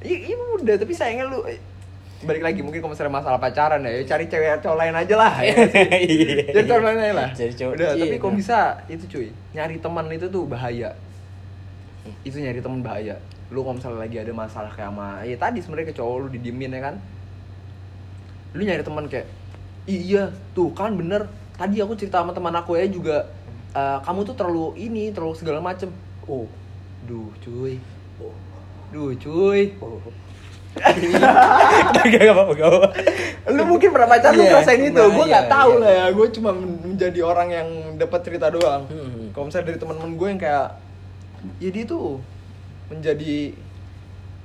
[0.02, 1.58] iya iya udah tapi sayangnya lu eh,
[2.18, 5.34] balik lagi mungkin kalau misalnya masalah pacaran ya, ya cari cewek cowok lain aja lah
[5.39, 5.54] ya?
[5.96, 6.50] Iya.
[6.50, 8.41] cari cowok lain aja lah Cari cowok- udah iya, tapi kalau benar.
[8.41, 10.89] bisa itu cuy nyari teman itu tuh bahaya
[12.22, 15.88] itu nyari teman bahaya lu kalau misalnya lagi ada masalah kayak sama ya tadi sebenarnya
[15.89, 16.96] ke cowok lu didiemin ya kan
[18.52, 19.28] lu nyari teman kayak
[19.86, 23.30] "Ih, iya tuh kan bener tadi aku cerita sama teman aku ya juga
[23.72, 25.89] eh, kamu tuh terlalu ini terlalu segala macem
[26.26, 26.50] oh
[27.04, 27.78] duh cuy
[28.15, 28.32] Oh.
[28.89, 30.00] duh cuy Oh.
[30.76, 32.89] Gak gak apa-apa, gak apa-apa.
[33.48, 35.80] lu mungkin pernah pacar lu Iya, ngerasain itu nah, gue iya, nggak tahu iya.
[35.80, 39.32] lah ya gue cuma men- menjadi orang yang dapat cerita doang Hmm.
[39.32, 40.68] kalau misalnya dari teman-teman gue yang kayak
[41.62, 42.19] ya dia tuh
[42.91, 43.53] menjadi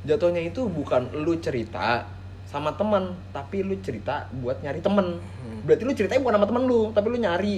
[0.04, 2.08] jatuhnya itu bukan lu cerita
[2.48, 5.20] sama teman tapi lu cerita buat nyari temen.
[5.20, 5.60] Hmm.
[5.62, 7.56] berarti lu ceritanya bukan sama temen lu tapi lu nyari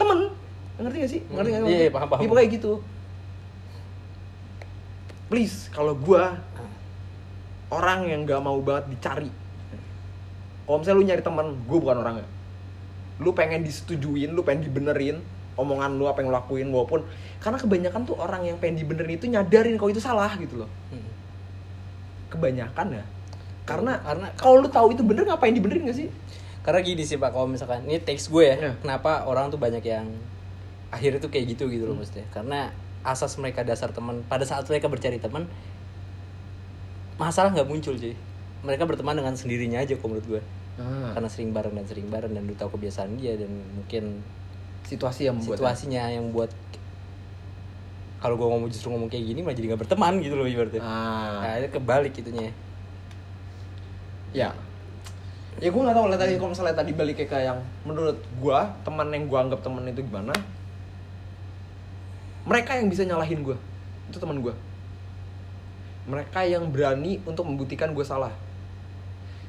[0.00, 0.18] temen.
[0.74, 1.20] Ngerti gak sih?
[1.28, 1.70] Ngerti gak Hmm.
[1.70, 2.20] Iya, iya, paham, paham.
[2.22, 2.72] Iya, pokoknya gitu.
[5.28, 6.38] Please kalau gua
[7.74, 9.30] orang yang nggak mau banget dicari.
[10.64, 12.26] Kalau misalnya lu nyari teman gue bukan orangnya.
[13.20, 15.20] Lu pengen disetujuin lu pengen dibenerin
[15.54, 17.02] omongan lu apa yang lu lakuin walaupun
[17.38, 21.06] karena kebanyakan tuh orang yang pengen dibenerin itu nyadarin kalau itu salah gitu loh Hmm.
[22.30, 23.04] kebanyakan ya
[23.64, 26.10] karena Karena- kalau lu tahu itu bener ngapain dibenerin gak sih
[26.64, 28.72] Karena gini sih Pak, kalau misalkan ini teks gue ya, Iya.
[28.80, 30.08] kenapa orang tuh banyak yang
[30.88, 32.24] akhirnya tuh kayak gitu gitu loh maksudnya.
[32.32, 32.72] Karena
[33.04, 35.44] asas mereka dasar teman, pada saat mereka bercari teman,
[37.20, 38.16] masalah nggak muncul cuy.
[38.64, 40.42] Mereka berteman dengan sendirinya aja kalau menurut gue.
[41.12, 44.24] Karena sering bareng dan sering bareng dan lu tahu kebiasaan dia dan mungkin
[44.84, 46.50] situasi yang membuat situasinya yang buat
[48.20, 50.80] kalau gue ngomong justru ngomong kayak gini malah jadi nggak berteman gitu loh ibaratnya.
[50.80, 51.44] ah.
[51.44, 52.52] Nah, itu kebalik itunya.
[54.32, 54.50] ya.
[55.60, 59.06] Ya gue nggak tahu lah tadi kalau misalnya tadi balik ke yang menurut gue teman
[59.12, 60.32] yang gue anggap teman itu gimana?
[62.48, 63.56] Mereka yang bisa nyalahin gue
[64.08, 64.52] itu teman gue
[66.04, 68.32] mereka yang berani untuk membuktikan gue salah.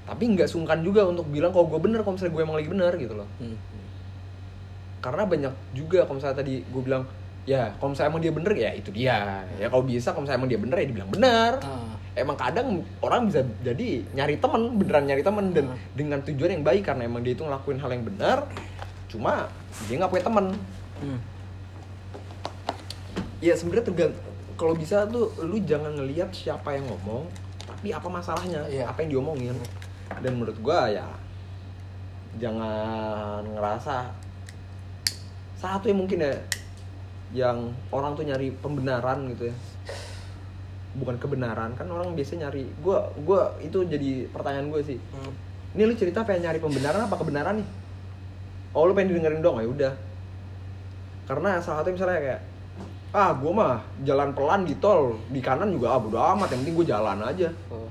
[0.08, 2.94] Tapi nggak sungkan juga untuk bilang kalau gue bener kalau misalnya gue emang lagi bener
[2.96, 3.28] gitu loh.
[3.42, 3.58] Hmm.
[5.06, 7.06] Karena banyak juga kalau misalnya tadi gue bilang
[7.46, 9.18] ya kalau misalnya emang dia bener ya itu dia
[9.56, 11.94] ya kalau bisa kalau misalnya emang dia bener ya dibilang bener Ah.
[12.18, 12.68] emang kadang
[13.00, 15.78] orang bisa jadi nyari temen beneran nyari temen dan Hmm.
[15.94, 18.38] dengan tujuan yang baik karena emang dia itu ngelakuin hal yang benar
[19.06, 19.46] cuma
[19.86, 20.46] dia nggak punya temen
[20.96, 21.20] Hmm.
[23.40, 27.30] ya sebenarnya tergantung kalau bisa tuh lu jangan ngelihat siapa yang ngomong
[27.62, 28.90] tapi apa masalahnya Iya.
[28.90, 29.54] apa yang diomongin
[30.10, 31.06] dan menurut gua ya
[32.36, 34.12] jangan ngerasa
[35.60, 36.34] satu yang mungkin ya
[37.36, 37.58] yang
[37.92, 39.56] orang tuh nyari pembenaran gitu ya.
[40.96, 45.00] Bukan kebenaran kan orang biasa nyari gua gua itu jadi pertanyaan gue sih.
[45.12, 45.34] Hmm.
[45.76, 47.68] ini lu cerita pengen nyari pembenaran apa kebenaran nih?
[48.72, 49.94] Oh lu pengen didengerin dong ya udah.
[51.28, 52.42] Karena salah satu misalnya kayak
[53.16, 56.76] ah gue mah jalan pelan di tol di kanan juga ah bodo amat yang penting
[56.80, 57.50] gue jalan aja.
[57.72, 57.88] Oh.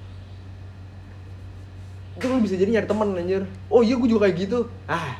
[2.14, 3.42] itu lu bisa jadi nyari temen anjir.
[3.68, 4.70] Oh iya gue juga kayak gitu.
[4.88, 5.18] Ah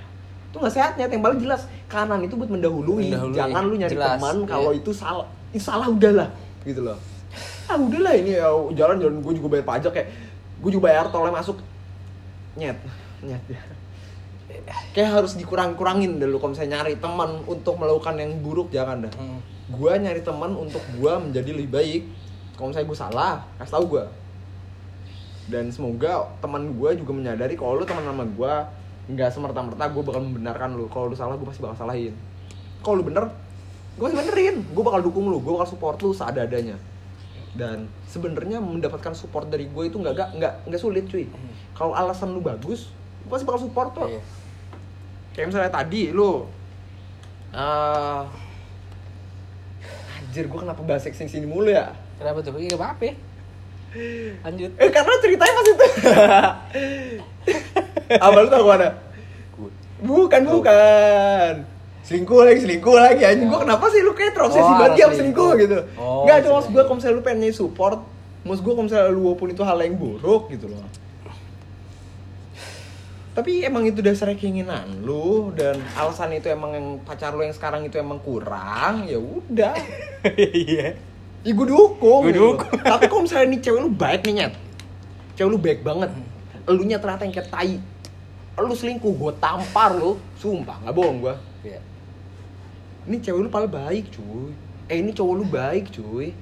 [0.55, 1.67] itu nggak sehat nyet yang paling jelas.
[1.91, 4.47] Kanan itu buat mendahului, Mendahului, jangan lu nyari jelas, teman iya.
[4.47, 6.31] kalau itu salah itu salah udahlah.
[6.63, 6.95] Gitu loh.
[7.67, 8.47] Ah udahlah ini ya
[8.79, 9.19] jalan jalan.
[9.19, 10.09] Gue juga bayar pajak kayak
[10.63, 11.59] gue juga bayar tolnya masuk.
[12.55, 12.79] Nyet
[13.27, 13.43] nyet.
[14.95, 19.43] Kayak harus dikurang-kurangin dulu kalau misalnya nyari teman untuk melakukan yang buruk jangan dah Hmm.
[19.75, 22.03] gue nyari teman untuk gue menjadi lebih baik.
[22.55, 24.05] Kalau misalnya gue salah kasih tau gue
[25.51, 28.55] dan semoga teman gue juga menyadari kalau lu teman sama gue
[29.05, 30.89] nggak semerta-merta gue bakal membenarkan lu.
[30.89, 32.15] Kalau lu salah gue pasti bakal salahin.
[32.81, 33.29] Kalau lu bener
[33.95, 34.57] gue pasti benerin.
[34.73, 35.39] Gue bakal dukung lu.
[35.45, 36.77] Gue bakal support lu seada-adanya
[37.55, 41.31] dan sebenarnya mendapatkan support dari gue itu nggak nggak nggak sulit cuy.
[41.79, 42.91] Kalau alasan lu bagus
[43.25, 44.11] gue pasti bakal support kok.
[44.11, 44.23] Iya.
[45.35, 46.47] kayak misalnya tadi lu.
[47.55, 48.23] Eh
[50.19, 51.95] anjir gue kenapa bahas seks sini mulu ya?
[52.19, 52.59] Kenapa tuh?
[52.59, 53.11] Iya, gak apa-apa.
[54.43, 54.71] Lanjut.
[54.75, 55.87] eh karena ceritanya pas itu
[58.11, 58.89] apa lu tau mana
[60.01, 61.53] bukan bukan.
[62.05, 63.49] Selingkuh lagi selingkuh lagi anjing.
[63.49, 65.51] Gue kenapa sih lu kayak terobsesi Oh, banget ya sama selingkuh.
[65.57, 65.79] gitu?
[65.97, 66.85] Oh, nggak cuma maksud gue selingkuh.
[66.85, 67.99] kalau misalnya lu pengen support
[68.45, 70.85] maksud gue kalau misalnya lu walaupun itu hal yang buruk gitu loh.
[73.33, 77.83] Tapi emang itu dasarnya keinginan lu dan alasan itu emang yang pacar lu yang sekarang
[77.83, 79.75] itu emang kurang ya udah.
[80.37, 80.95] Iya.
[81.41, 82.41] ya gue dukung Gua gitu.
[82.57, 82.73] dukung.
[82.81, 84.55] tapi kalau misalnya nih cewek lu baik nih nyet.
[85.35, 86.13] Cewek lu baik banget
[86.65, 87.77] elunya ternyata yang kayak tai.
[88.55, 90.17] Lu selingkuh gue tampar lu.
[90.39, 91.81] Sumpah nggak bohong gue Iya.
[93.05, 94.53] ini cewek lu paling baik cuy.
[94.89, 96.33] Eh ini cowok lu baik cuy.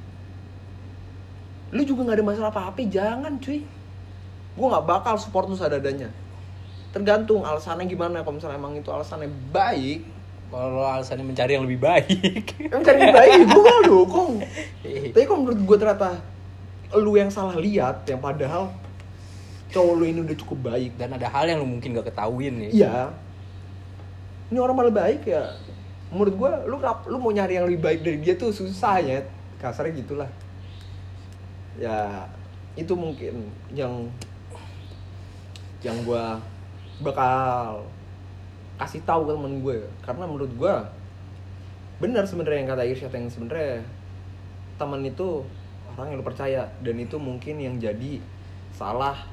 [1.73, 3.65] Lu juga nggak ada masalah apa-apa jangan cuy.
[4.53, 6.13] Gue nggak bakal support lu seadanya.
[6.93, 8.21] Tergantung alasannya gimana.
[8.21, 10.05] Kalau misalnya emang itu alasannya baik
[10.53, 12.45] Kalau alasannya mencari yang lebih baik.
[12.69, 14.33] emang cari yang baik gue bakal dukung
[15.13, 16.11] tapi kalau menurut gue ternyata
[16.93, 18.69] lu yang salah lihat yang padahal
[19.73, 22.71] cowok lu ini udah cukup baik Dan ada hal yang lu mungkin gak ketahuin nih.
[22.77, 23.09] iya.
[24.53, 25.49] Ini orang malah baik ya.
[26.13, 29.25] Menurut gue lu kenapa- lu mau nyari yang lebih baik dari dia tuh susah ya.
[29.57, 30.29] Kasarnya gitulah.
[31.81, 32.29] Ya
[32.77, 34.09] itu mungkin yang
[35.81, 36.25] yang gue
[37.01, 37.83] bakal
[38.77, 40.75] kasih tahu ke temen gue karena menurut gue
[41.97, 43.81] benar sebenarnya yang kata Irsyad yang sebenarnya
[44.77, 45.41] teman itu
[45.97, 46.69] orang yang lu percaya.
[46.85, 48.21] Dan itu mungkin yang jadi
[48.77, 49.32] salah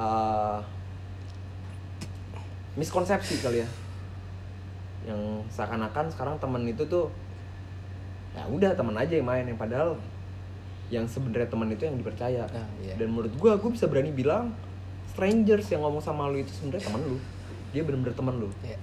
[0.00, 0.58] eh,
[2.74, 3.68] miskonsepsi kali ya
[5.04, 7.08] yang seakan-akan sekarang teman itu tuh
[8.32, 9.96] ya udah teman aja yang main yang padahal
[10.88, 12.94] yang sebenarnya teman itu yang dipercaya Ah, iya.
[12.94, 14.54] dan menurut gua gue bisa berani bilang
[15.08, 17.16] strangers yang ngomong sama lu itu sebenarnya teman lu
[17.70, 18.78] dia bener-bener teman lu Iya.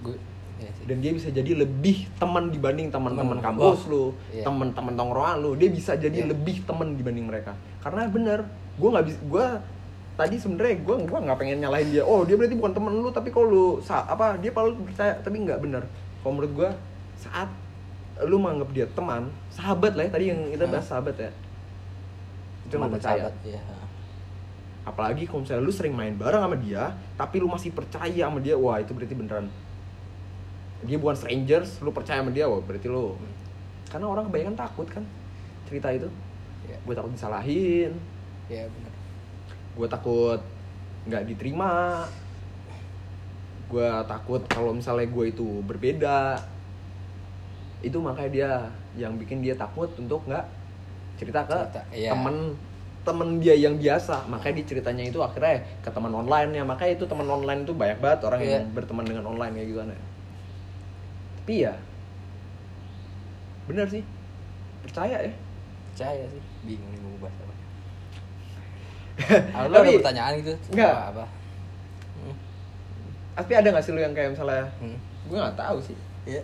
[0.00, 0.16] Gue
[0.60, 3.46] iya dan dia bisa jadi lebih teman dibanding teman-teman Teman.
[3.48, 4.44] kampus lu, Iya.
[4.44, 6.30] teman-teman tongkrongan lu, dia bisa jadi Iya.
[6.30, 7.56] lebih teman dibanding mereka.
[7.80, 8.44] Karena bener,
[8.76, 9.46] gue nggak bisa, gue
[10.20, 12.04] tadi sebenarnya gue gua nggak pengen nyalahin dia.
[12.04, 15.40] Oh dia berarti bukan teman lu, tapi kalau lu sa apa dia paling percaya, tapi
[15.40, 15.80] nggak bener.
[16.20, 16.68] Kalau menurut gue
[17.16, 17.48] saat
[18.28, 21.30] lu menganggap dia teman, sahabat lah ya tadi yang kita bahas sahabat ya.
[22.68, 23.60] Itu yang lu percaya sahabat, Iya.
[24.84, 28.56] apalagi kalau misalnya lu sering main bareng sama dia tapi lu masih percaya sama dia
[28.56, 29.46] wah itu berarti beneran
[30.88, 33.12] dia bukan strangers lu percaya sama dia wah berarti lu
[33.92, 35.04] karena orang kebanyakan takut kan
[35.68, 36.08] cerita itu
[36.64, 36.76] Iya.
[36.80, 37.92] gue takut disalahin
[38.68, 38.89] benar.
[39.76, 40.40] Gue takut
[41.06, 42.04] nggak diterima
[43.70, 46.42] gue takut kalau misalnya gue itu berbeda
[47.80, 48.50] itu makanya dia
[48.98, 50.44] yang bikin dia takut untuk nggak
[51.16, 52.10] cerita ke Cerita, iya.
[52.12, 52.56] temen
[53.00, 57.04] temen dia yang biasa makanya dia ceritanya itu akhirnya ke teman online ya makanya itu
[57.08, 58.74] teman online itu banyak banget orang yang Iya.
[58.76, 59.80] berteman dengan online kayak gitu
[61.40, 61.74] tapi ya
[63.64, 64.02] bener sih
[64.84, 65.32] percaya ya
[65.90, 66.42] Percaya sih.
[66.64, 67.54] Bingung nih mau bahas apa.
[69.20, 70.52] Lu ada Tapi- pertanyaan gitu?
[70.70, 70.90] Enggak.
[70.90, 71.04] Apa?
[71.12, 71.24] apa?
[72.16, 72.34] Hmm.
[73.32, 74.96] tapi ada nggak sih lu yang kayak misalnya Hmm.
[75.24, 76.42] gue nggak tahu sih Iya.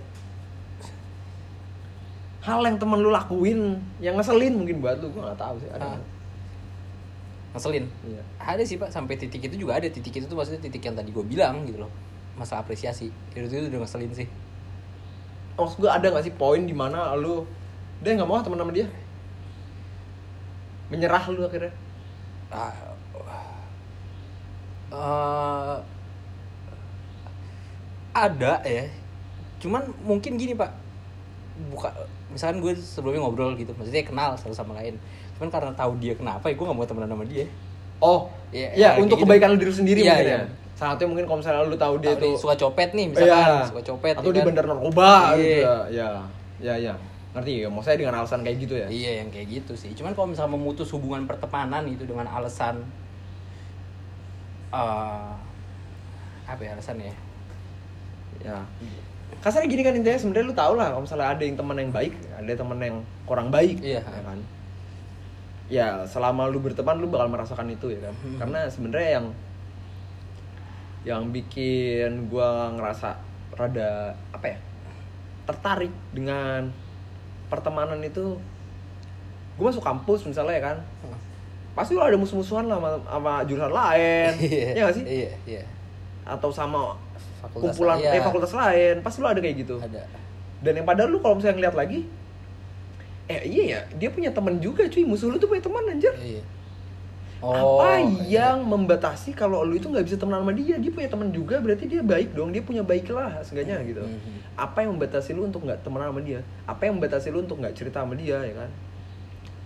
[2.41, 3.61] hal yang temen lu lakuin
[3.99, 6.01] yang ngeselin mungkin buat lu gue nggak tahu sih ada Ah.
[7.53, 7.85] Ngeselin.
[8.03, 10.93] iya Ada sih pak, sampai titik itu juga ada titik itu tuh maksudnya titik yang
[10.93, 11.91] tadi gue bilang gitu loh
[12.35, 14.29] masalah apresiasi itu itu udah ngeselin sih
[15.55, 17.45] maksud gue ada nggak sih poin di mana lu
[17.99, 18.85] dia nggak mau ah teman sama dia
[20.87, 21.73] menyerah lu akhirnya
[24.87, 25.77] Eh,
[28.17, 28.87] ada ya
[29.59, 30.71] cuman mungkin gini pak
[31.69, 31.91] buka
[32.31, 34.97] misalkan gue sebelumnya ngobrol gitu maksudnya kenal satu sama lain
[35.37, 37.45] cuman karena tahu dia kenapa ya gue gak mau temenan sama dia
[38.01, 39.25] oh Iya, ya kayak untuk gitu.
[39.27, 40.39] kebaikan lu diri sendiri Iya, mungkin iya.
[40.39, 40.43] ya
[40.77, 43.65] salah satunya mungkin kalau misalnya lu tahu dia Tahu tuh suka copet nih misalkan Iya.
[43.69, 44.49] suka copet atau ya dia kan?
[44.49, 45.61] bandar narkoba gitu Iya.
[45.67, 46.09] ya ya
[46.63, 46.95] ya ya
[47.37, 49.93] ngerti ya mau saya dengan alasan kayak gitu ya Iya yang kayak gitu sih.
[49.93, 52.81] Cuman kalau misalnya memutus hubungan pertemanan itu dengan alasan
[54.73, 55.31] eh
[56.47, 57.15] apa ya alasannya?
[58.37, 58.57] ya
[59.43, 62.15] kasarnya gini kan intinya sebenarnya lu tau lah kalau misalnya ada yang teman yang baik
[62.33, 63.99] ada teman yang kurang baik Iya.
[64.05, 64.39] ya kan
[65.67, 68.39] ya selama lu berteman lu bakal merasakan itu ya kan Hmm.
[68.39, 69.27] karena sebenarnya yang
[71.03, 73.19] yang bikin gua ngerasa
[73.57, 74.59] rada apa ya
[75.47, 76.71] tertarik dengan
[77.47, 78.39] pertemanan itu
[79.57, 80.77] gue masuk kampus misalnya ya kan
[81.73, 84.33] pasti lu ada musuh-musuhan lah sama, sama jurusan lain
[84.77, 85.63] ya gak sih Iya, iya.
[86.25, 86.97] atau sama
[87.41, 88.17] Fakultas kumpulan iya.
[88.17, 90.03] eh fakultas lain pasti lu ada kayak gitu Ada.
[90.65, 92.01] dan yang padahal lu kalau misalnya ngeliat lagi
[93.27, 96.43] eh iya ya dia punya teman juga cuy musuh lu tuh punya teman anjir Iya.
[97.37, 98.41] Apa iya.
[98.41, 101.85] yang membatasi kalau lu itu nggak bisa temenan sama dia dia punya teman juga berarti
[101.85, 104.57] dia baik dong dia punya baik lah seenggaknya gitu Mhm.
[104.57, 107.75] apa yang membatasi lu untuk nggak temenan sama dia apa yang membatasi lu untuk nggak
[107.75, 108.71] cerita sama dia ya kan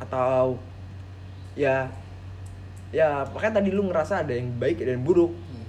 [0.00, 0.58] atau
[1.54, 1.86] ya
[2.90, 5.64] ya makanya tadi lu ngerasa ada yang baik dan buruk Hmm.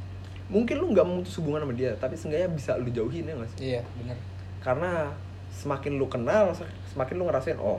[0.49, 3.59] mungkin lu nggak memutus hubungan sama dia tapi seenggaknya bisa lu jauhin ya nggak sih
[3.71, 4.17] Iya, benar.
[4.59, 4.91] karena
[5.53, 7.77] semakin lu kenal semakin lu ngerasain oh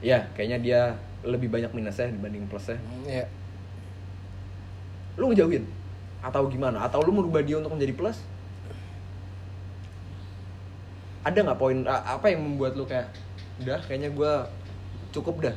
[0.00, 0.80] ya kayaknya dia
[1.22, 3.26] lebih banyak minusnya dibanding plusnya Hmm, Iya.
[5.20, 5.64] Lu ngejauhin?
[6.24, 6.80] Atau gimana?
[6.88, 8.18] Atau lu merubah dia untuk menjadi plus?
[11.20, 13.12] Ada nggak poin apa yang membuat lu kayak
[13.60, 14.48] udah kayaknya gua
[15.12, 15.56] cukup dah.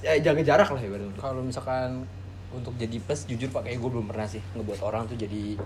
[0.00, 0.88] Ya jaga jarak lah ya
[1.20, 2.08] Kalau misalkan
[2.48, 5.60] untuk jadi plus jujur pak kayak gue belum pernah sih ngebuat orang tuh jadi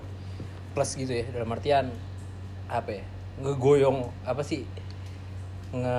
[0.74, 1.24] plus gitu ya.
[1.30, 1.86] Dalam artian
[2.66, 3.04] apa ya
[3.38, 4.66] ngegoyong apa sih
[5.70, 5.98] nge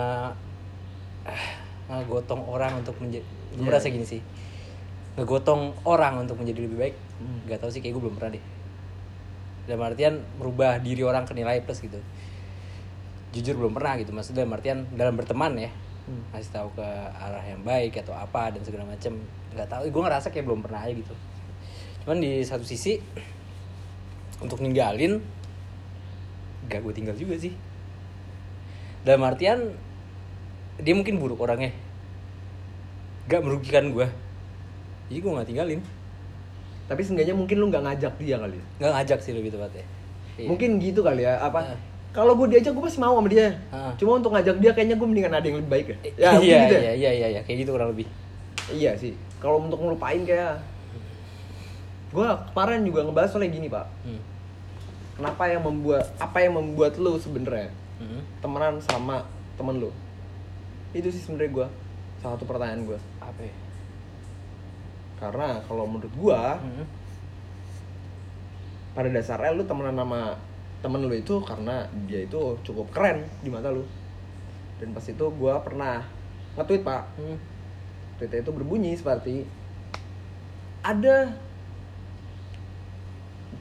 [1.28, 1.52] ah,
[1.88, 3.68] ngegotong orang untuk menjadi gue Iya.
[3.68, 4.24] merasa gini sih
[5.20, 6.95] ngegotong orang untuk menjadi lebih baik.
[7.22, 7.45] Hmm.
[7.45, 8.43] nggak tahu sih kayak gue belum pernah deh.
[9.70, 11.99] Dalam artian merubah diri orang ke nilai plus gitu.
[13.32, 16.26] Jujur belum pernah gitu maksudnya dalam artian dalam berteman ya Hmm.
[16.34, 19.22] ngasih tahu ke arah yang baik atau apa dan segala macam
[19.53, 19.82] nggak tahu.
[19.93, 21.14] Gue ngerasa kayak belum pernah aja gitu.
[22.01, 22.97] Cuman di satu sisi
[24.41, 25.22] untuk ninggalin
[26.66, 27.53] gak gue tinggal juga sih.
[29.05, 29.78] Dalam artian
[30.82, 31.70] dia mungkin buruk orangnya.
[33.30, 34.09] Gak merugikan gue
[35.12, 35.82] jadi gue nggak tinggalin
[36.88, 39.84] tapi seenggaknya mungkin lu nggak ngajak dia kali ya nggak ngajak sih lebih tepatnya
[40.32, 40.47] Iya.
[40.47, 41.78] mungkin gitu kali ya apa Ah.
[42.12, 43.91] kalau gue diajak gue pasti mau sama dia Ah.
[43.93, 46.74] cuma untuk ngajak dia kayaknya gue mendingan ada yang lebih baik ya ya iya gitu
[46.74, 46.80] ya?
[46.80, 48.07] iya iya iya iya kayak gitu kurang lebih
[48.70, 49.12] Iya sih.
[49.38, 50.64] Kalau untuk ngelupain kayak
[52.09, 53.84] gue kemarin juga ngebahas soalnya gini pak.
[54.05, 54.22] hmm.
[55.14, 58.24] Kenapa yang membuat apa yang membuat lu sebenarnya Hmm.
[58.39, 59.89] temenan sama temen lu?
[60.89, 61.68] Itu sih sebenarnya gue
[62.18, 62.99] salah satu pertanyaan gue.
[63.20, 63.53] apa ya
[65.22, 66.86] Karena kalau menurut gue Hmm.
[68.91, 70.36] pada dasarnya lu temenan sama
[70.82, 73.86] temen lu itu karena dia itu cukup keren di mata lu.
[74.82, 76.01] Dan pas itu gue pernah
[76.57, 77.05] nge-tweet pak.
[77.22, 77.38] Hmm.
[78.17, 79.45] Tweetnya itu berbunyi seperti
[80.82, 81.30] ada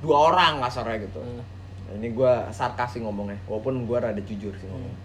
[0.00, 1.20] dua orang kasarnya gitu.
[1.20, 1.44] Hmm.
[1.90, 4.96] Nah, ini gue sarkas sih ngomongnya, walaupun gue rada jujur sih ngomong.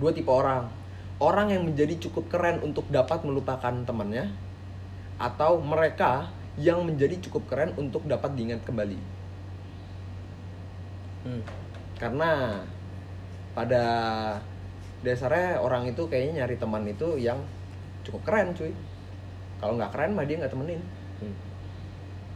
[0.00, 0.70] Dua tipe orang,
[1.20, 4.32] orang yang menjadi cukup keren untuk dapat melupakan temannya,
[5.20, 8.98] atau mereka yang menjadi cukup keren untuk dapat diingat kembali.
[11.24, 11.42] Hmm.
[11.98, 12.62] Karena
[13.54, 13.84] pada
[15.02, 17.38] dasarnya orang itu kayaknya nyari teman itu yang
[18.06, 18.70] cukup keren cuy.
[19.58, 20.82] Kalau nggak keren mah dia nggak temenin.
[21.22, 21.34] Hmm.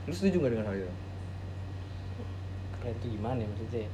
[0.07, 0.95] Lu setuju nggak dengan hal itu?
[2.79, 3.91] keren tuh gimana ya maksudnya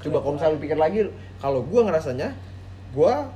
[0.00, 1.00] Coba kalau misalnya lu pikir lagi,
[1.36, 2.32] kalau gua ngerasanya,
[2.96, 3.28] gua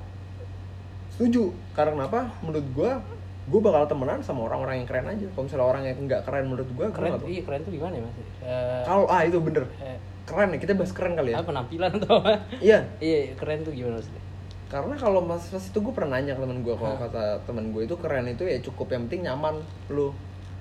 [1.13, 1.53] setuju.
[1.77, 2.33] Karena apa?
[2.41, 3.05] Menurut gua,
[3.45, 5.27] gua bakal temenan sama orang-orang yang keren aja.
[5.29, 7.73] Kalau misalnya orang yang nggak keren menurut gua, gua keren tuh bakal- iya keren tuh
[7.73, 8.17] gimana ya mas?
[8.17, 10.59] Eh, Kalau ah itu bener, eh, keren ya.
[10.59, 11.37] Kita bahas keren kali ya.
[11.39, 12.33] apa penampilan atau apa?
[12.59, 14.23] Iya, iya keren tuh gimana maksudnya
[14.65, 17.87] karena kalau mas pas itu gue pernah nanya ke temen gue kalau kata temen gue
[17.87, 19.55] itu keren itu ya cukup yang penting nyaman.
[19.87, 20.11] Lu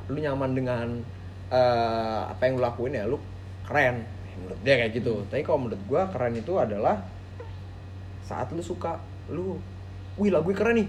[0.06, 0.88] lu nyaman dengan
[1.50, 3.18] eh, apa yang lu lakuin ya lu
[3.66, 4.06] keren.
[4.38, 5.14] Menurut dia kayak gitu.
[5.18, 5.26] Hmm.
[5.32, 7.00] tapi kalau menurut gue keren itu adalah
[8.24, 9.58] saat lu suka lu
[10.16, 10.88] wih lagu keren nih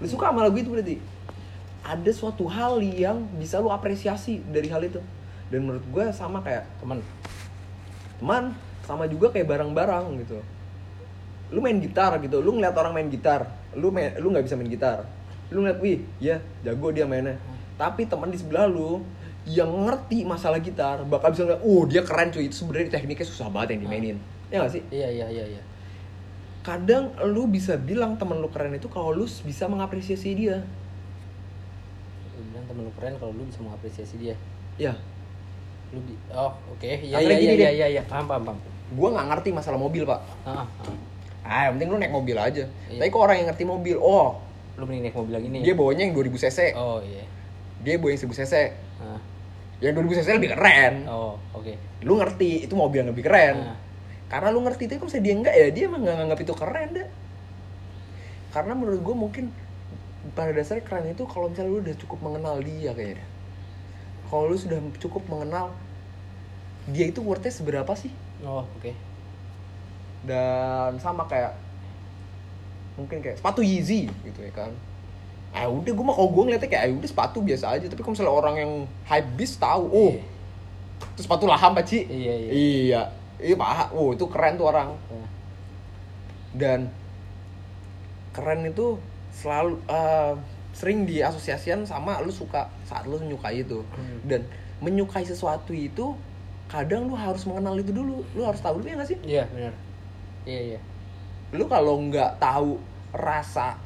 [0.00, 0.96] lu suka sama lagu itu berarti.
[1.86, 4.98] Ada suatu hal yang bisa lu apresiasi dari hal itu.
[5.48, 6.98] Dan menurut gue sama kayak teman.
[8.18, 8.44] Teman
[8.82, 10.38] sama juga kayak barang-barang gitu.
[11.54, 13.46] Lu main gitar gitu lu ngeliat orang main gitar
[13.78, 15.06] lu main lu nggak bisa main gitar.
[15.54, 17.38] Lu ngeliat wih ya jago dia mainnya.
[17.78, 19.06] Tapi teman di sebelah lu
[19.46, 22.50] yang ngerti masalah gitar bakal bisa ngeliat oh dia keren cuy.
[22.50, 24.18] Itu sebenarnya tekniknya susah banget yang dimainin.
[24.50, 24.82] Ya gak sih?
[24.90, 25.62] Iya iya iya iya
[26.66, 30.66] kadang lu bisa bilang temen lu keren itu kalau lu bisa mengapresiasi dia.
[32.34, 34.34] Lu bilang temen lu keren kalau lu bisa mengapresiasi dia?
[34.74, 34.98] Ya
[35.94, 36.82] lu bi oh oke.
[36.82, 37.54] Iya gini iya deh.
[37.54, 37.86] iya iya.
[37.98, 38.58] Iya paham paham paham.
[38.94, 40.20] Gua nggak ngerti masalah mobil pak.
[40.42, 40.66] Ah, ah.
[41.46, 41.60] ah.
[41.70, 42.64] Yang penting lu naik mobil aja.
[42.90, 43.00] Iya.
[43.02, 43.96] tapi kok orang yang ngerti mobil?
[44.02, 44.42] Oh.
[44.76, 45.62] Lu mending naik mobil lagi nih.
[45.62, 46.58] Dia bawanya yang 2000 cc.
[46.74, 47.24] Oh iya.
[47.86, 48.54] Dia bawa yang 1000 cc.
[48.96, 49.20] Ah.
[49.76, 50.94] yang 2000 cc lebih keren.
[51.06, 51.72] Oh oke.
[52.02, 53.56] Lu ngerti itu mobil yang lebih keren.
[53.62, 53.76] Ah.
[54.26, 57.08] Karena lu ngerti itu misalnya dia enggak ya dia emang nggak nganggap itu keren deh
[58.56, 59.44] karena menurut gue mungkin
[60.32, 63.26] pada dasarnya keren itu kalau misalnya lu udah cukup mengenal dia kayaknya.
[64.26, 65.76] Kalau lu sudah cukup mengenal
[66.88, 68.10] dia itu worthnya seberapa sih?
[68.40, 68.96] Oh oke.
[70.24, 71.54] Dan sama kayak
[72.96, 74.72] mungkin kayak sepatu Yeezy gitu ya kan.
[75.52, 77.86] Ah udah gue mah kalau gue ngeliatnya kayak ah udah sepatu biasa aja.
[77.92, 78.72] Tapi kalau misalnya orang yang
[79.04, 80.24] hype beast tahu oh Iya.
[81.12, 82.08] itu sepatu laham pak Ci.
[82.08, 82.50] Iya, iya.
[82.56, 83.02] iya
[83.40, 84.96] iya pak oh itu keren tuh orang.
[84.96, 85.28] Nah,
[86.56, 86.88] dan
[88.32, 88.96] keren itu
[89.32, 90.34] selalu eh,
[90.76, 93.84] sering diasosiasikan sama lu suka saat lu menyukai itu.
[93.96, 94.20] Hmm.
[94.24, 94.44] dan
[94.80, 96.12] menyukai sesuatu itu
[96.68, 98.24] kadang lu harus mengenal itu dulu.
[98.36, 99.18] Lu harus tahu dulu ya nggak sih?
[99.24, 99.74] Iya benar.
[100.44, 100.80] Iya iya.
[101.52, 102.80] Lu kalau nggak tahu
[103.16, 103.80] rasa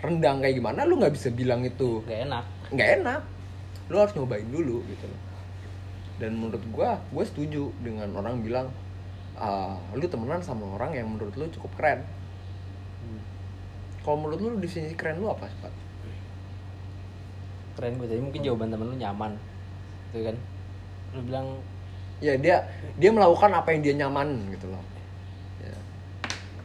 [0.00, 2.44] rendang kayak gimana lu nggak bisa bilang itu nggak enak.
[2.72, 3.20] nggak enak.
[3.88, 5.35] Lu harus nyobain dulu gitu loh
[6.16, 8.72] dan menurut gua gue setuju dengan orang bilang
[9.36, 12.00] "Ah, lu temenan sama orang yang menurut lu cukup keren.
[13.04, 13.20] Hmm.
[14.00, 15.72] kalau menurut lu definisi keren lu apa sih Pak?
[17.76, 19.36] keren gue jadi mungkin jawaban temen lu nyaman
[20.08, 20.36] gitu kan?
[21.12, 21.46] Lu bilang
[22.24, 22.64] ya dia
[22.96, 24.80] dia melakukan apa yang dia nyaman gitu loh.
[25.60, 25.76] Ya,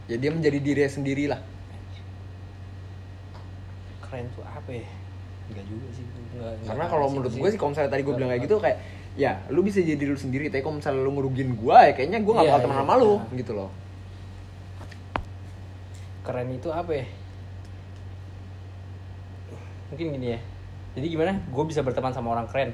[0.07, 1.43] ya dia menjadi diri sendiri lah
[4.01, 4.87] keren tuh apa ya?
[5.51, 8.29] Enggak juga sih Nggak- nggak karena kalau menurut gue sih kalau misalnya tadi gue bilang
[8.31, 8.77] kayak gitu kayak
[9.13, 12.19] ya lu bisa jadi diri lu sendiri tapi kalau misalnya lu ngerugin gue ya kayaknya
[12.23, 12.81] gue gak Iya, bakal teman iya.
[12.81, 13.35] sama lu Nah.
[13.35, 13.69] gitu loh
[16.21, 17.05] keren itu apa ya
[19.91, 20.39] mungkin gini ya
[20.93, 22.71] jadi gimana gue bisa berteman sama orang keren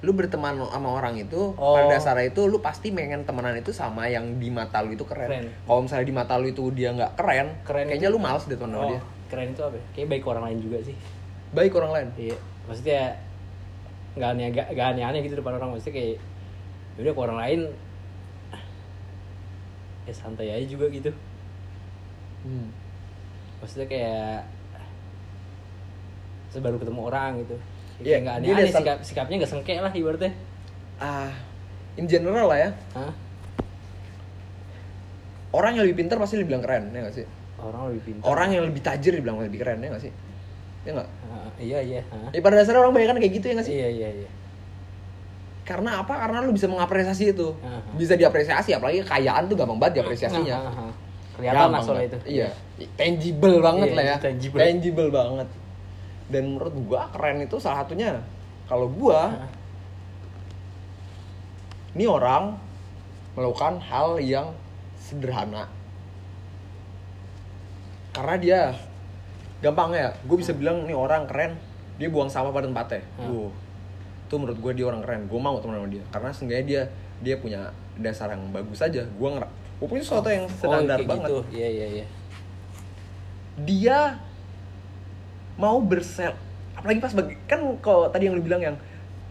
[0.00, 1.74] lu berteman sama orang itu Oh.
[1.74, 5.28] pada dasarnya itu lu pasti pengen temenan itu sama yang di mata lu itu keren,
[5.28, 5.44] Keren.
[5.66, 8.76] kalau misalnya di mata lu itu dia nggak keren, Keren kayaknya lu males deh sama
[8.76, 9.84] oh, dia keren itu apa ya?
[9.92, 10.96] kayak baik orang lain juga sih
[11.52, 13.02] baik orang lain iya maksudnya
[14.16, 16.16] nggak aneh nggak nggak aneh-aneh gitu depan orang maksudnya kayak
[16.96, 17.60] ya udah ke orang lain.
[20.06, 21.10] Ya santai aja juga gitu.
[22.46, 22.70] Hmm.
[23.56, 24.46] maksudnya kayak
[26.52, 27.56] sebaru ketemu orang gitu.
[28.04, 30.32] Iya, ya, nggak dia aneh-aneh dasar- sikap sikapnya nggak sengke lah ibaratnya.
[31.00, 31.32] Ah
[31.96, 32.70] in general lah ya.
[32.96, 33.12] Hah?
[35.56, 37.24] orang yang lebih pintar pasti dibilang keren ya gak sih?
[37.56, 38.28] Orang lebih pintar.
[38.28, 40.12] Orang yang lebih tajir dibilang lebih keren ya gak sih
[40.86, 42.30] ya nggak Ah, iya iya Hah?
[42.30, 44.28] ya pada dasarnya orang banyak kan kayak gitu ya gak sih iya iya iya
[45.62, 47.82] karena apa karena lu bisa mengapresiasi itu Aha.
[47.92, 50.92] bisa diapresiasi apalagi kekayaan tuh gampang banget diapresiasinya ah, ah.
[51.34, 52.06] kelihatan lah banget.
[52.06, 52.48] itu iya
[52.94, 54.58] tangible banget Iya, lah ya tangible.
[54.58, 55.48] tangible banget
[56.26, 58.22] dan menurut gua keren itu salah satunya
[58.64, 59.50] kalau gua Ah.
[61.92, 62.54] ini orang
[63.34, 64.54] melakukan hal yang
[64.96, 65.66] sederhana
[68.10, 68.60] karena dia
[69.60, 71.56] gampang ya gue bisa bilang nih orang keren
[71.96, 73.00] dia buang sampah pada tempatnya.
[73.16, 73.48] Hmm.
[73.48, 73.50] uh
[74.26, 76.02] itu menurut gue dia orang keren gue mau teman sama dia.
[76.10, 76.82] Karena seenggaknya dia
[77.22, 81.28] dia punya dasar yang bagus aja gue ngerak gue punya sesuatu yang standar kayak banget.
[81.30, 81.38] gitu.
[81.54, 82.06] iya iya iya.
[83.56, 83.98] Dia
[85.56, 86.34] mau bersel
[86.76, 88.76] apalagi pas bagi kan kalau tadi yang lu bilang yang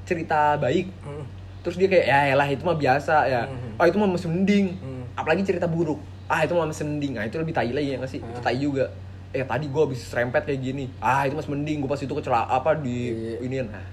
[0.07, 1.21] cerita baik Hmm.
[1.61, 3.45] terus dia kayak ya elah itu mah biasa ya.
[3.45, 3.78] Mhm.
[3.78, 4.67] oh itu mah masih mending.
[4.82, 5.03] Hmm.
[5.13, 5.99] apalagi cerita buruk.
[6.26, 7.19] Ah itu mah masih mending.
[7.19, 8.21] Ah itu lebih tai lagi ya nggak sih?
[8.23, 8.89] Itu tai juga
[9.36, 10.86] eh tadi gue habis serempet kayak gini.
[11.03, 11.83] Ah itu masih mending.
[11.83, 13.38] Gue pas itu kecela apa di Iya.
[13.43, 13.83] inian nah,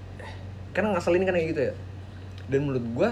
[0.71, 1.73] kan ngeselin kan kayak gitu ya.
[2.47, 3.09] Dan menurut gue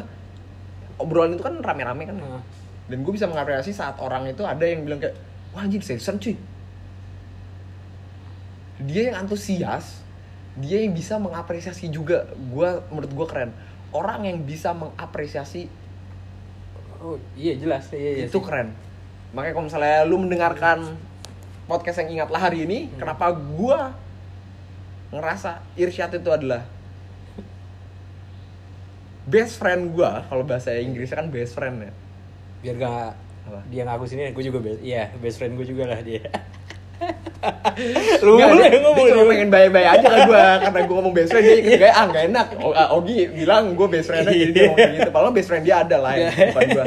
[0.97, 2.17] obrolan itu kan rame-rame kan.
[2.23, 2.43] Ah.
[2.91, 5.15] dan gue bisa mengapresiasi saat orang itu ada yang bilang kayak
[5.55, 6.35] wah anjir seriusan cuy.
[8.83, 10.01] Dia yang antusias
[10.59, 12.27] dia yang bisa mengapresiasi juga.
[12.51, 13.51] Gua menurut gue keren.
[13.95, 15.71] Orang yang bisa mengapresiasi
[16.99, 17.87] oh iya jelas.
[17.95, 18.43] Iya iya itu sih.
[18.43, 18.75] keren.
[19.31, 20.79] Makanya kalau misalnya lu mendengarkan
[21.63, 22.97] podcast yang ingatlah hari ini Hmm.
[22.97, 23.93] kenapa gua
[25.09, 26.63] ngerasa Irsyad itu adalah
[29.23, 31.91] best friend gua kalau bahasa Inggrisnya kan best friend ya.
[32.61, 33.59] Biar gak Apa?
[33.67, 36.21] dia ngaku sini gue juga best iya best friend gue juga lah dia.
[38.21, 39.31] Lu lu boleh ngomong dia cuma dia.
[39.33, 42.23] pengen baik-baik aja kan gua karena gua ngomong best friend dia ikut kayak ah gak
[42.29, 42.47] enak.
[42.55, 45.09] O- ah, Ogi bilang gua best friend jadi dia ngomong gitu.
[45.09, 46.85] Padahal best friend dia ada lah ya bukan gua.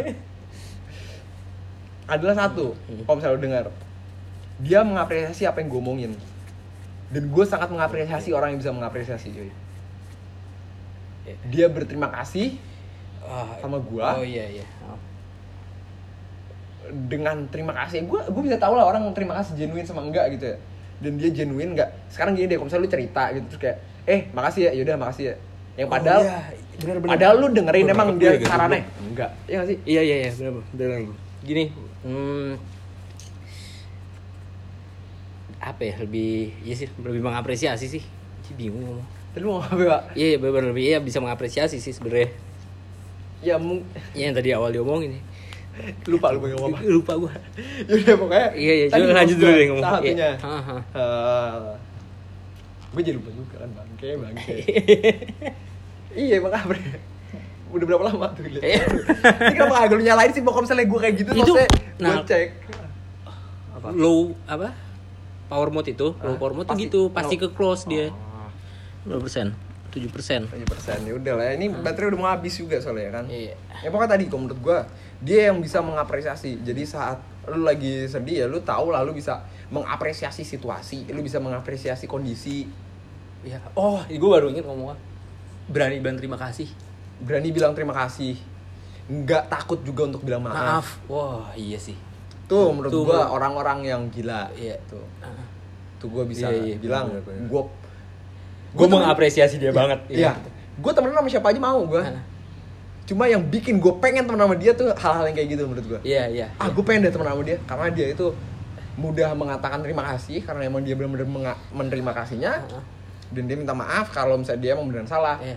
[2.07, 2.67] Adalah satu
[3.03, 3.65] kalau misalnya lu dengar
[4.57, 6.13] dia mengapresiasi apa yang gue omongin.
[7.09, 9.51] Dan gue sangat mengapresiasi orang yang bisa mengapresiasi cuy.
[11.49, 12.59] Dia berterima kasih
[13.25, 14.21] Ah, sama gua?
[14.21, 14.67] oh iya iya.
[14.85, 15.01] Oh.
[17.09, 20.53] dengan terima kasih gue gue bisa tahu lah orang terima kasih genuine sama enggak gitu
[20.53, 20.57] ya.
[21.01, 21.97] Dan dia genuine enggak.
[22.13, 24.71] Sekarang gini deh kalau misalnya lu cerita gitu terus kayak eh makasih ya.
[24.77, 25.35] Yaudah makasih ya.
[25.75, 26.39] Yang padahal Oh, iya.
[26.75, 27.11] Bener, bener.
[27.17, 28.83] padahal lu dengerin Bener, emang bener, dia gue ya, sarannya.
[28.83, 29.07] gue.
[29.09, 29.31] enggak.
[29.49, 29.77] Iya gak sih?
[29.87, 30.99] Iya iya iya benar benar
[31.41, 31.65] gini
[32.05, 32.51] hmm,
[35.65, 38.03] apa ya lebih iya sih lebih mengapresiasi sih.
[38.45, 39.07] Ih, bingung ngomong.
[39.33, 40.03] Tadi lu mau apa pak?
[40.13, 42.29] Iya iya benar lebih iya bisa mengapresiasi sih sebenarnya.
[43.41, 43.81] Ya mung
[44.13, 45.23] Iya yang tadi awal diomongin ya
[46.07, 46.87] lupa lu mau ngomong apa.
[46.87, 47.33] Lupa gua.
[47.91, 49.83] Yaudah pokoknya iya iya tadi coba lanjut dulu deh ngomong.
[49.83, 50.31] salah satunya.
[50.39, 50.77] Ha, ha.
[52.95, 54.55] gue jadi lupa juga kan bangke bangke.
[56.15, 56.79] Iya emang apa?
[57.75, 58.47] Udah berapa lama tuh?
[58.63, 58.87] Iya.
[58.87, 62.23] ini kenapa agak lu nyalain sih pokoknya misalnya gue kayak gitu Itu- maksudnya gue nah.
[62.23, 62.49] cek.
[63.75, 64.69] Apa low apa
[65.49, 68.09] power mode itu low power mode tuh Pasti- gitu pasti ke close dia.
[68.11, 68.49] Oh,
[69.05, 69.53] berapa persen.
[69.95, 71.55] Tujuh persen 7% ya udah lah.
[71.55, 73.25] Ini baterai udah mau habis juga soalnya kan?
[73.31, 73.55] Iya.
[73.79, 74.79] Ya pokoknya tadi kalau menurut gua
[75.23, 76.59] dia yang bisa mengapresiasi.
[76.67, 81.39] Jadi saat lu lagi sedih ya lu tahu lah lu bisa mengapresiasi situasi lu bisa
[81.39, 82.67] mengapresiasi kondisi.
[83.45, 83.61] Iya.
[83.77, 84.97] Oh, gue baru inget ngomong
[85.69, 86.67] berani bilang terima kasih.
[87.15, 88.35] berani bilang terima kasih.
[89.07, 90.89] Nggak takut juga untuk bilang maaf, Maaf.
[91.07, 91.95] Wah, iya sih.
[92.45, 94.77] Tuh menurut Tuh, gua menurut- orang-orang yang gila Iya.
[94.85, 95.05] tuh
[96.01, 97.49] tuh gua bisa Iya, iya, bilang bener, bener.
[97.49, 97.63] gua
[98.75, 100.03] Gue temen- mengapresiasi dia banget.
[100.11, 100.35] Iya.
[100.83, 102.03] Gue temenan sama siapa aja mau gue.
[102.03, 102.19] Ah.
[103.07, 106.01] Cuma yang bikin gue pengen temen sama dia tuh hal-hal yang kayak gitu menurut gue.
[106.03, 106.47] Iya, iya.
[106.59, 108.35] Ah, gue pengen deh temen sama dia karena dia itu
[108.99, 111.23] mudah mengatakan terima kasih karena emang dia benar-benar
[111.71, 112.83] menerima kasihnya Ah.
[113.31, 115.39] dan dia minta maaf kalau misalnya dia emang beneran salah.
[115.39, 115.55] Iya.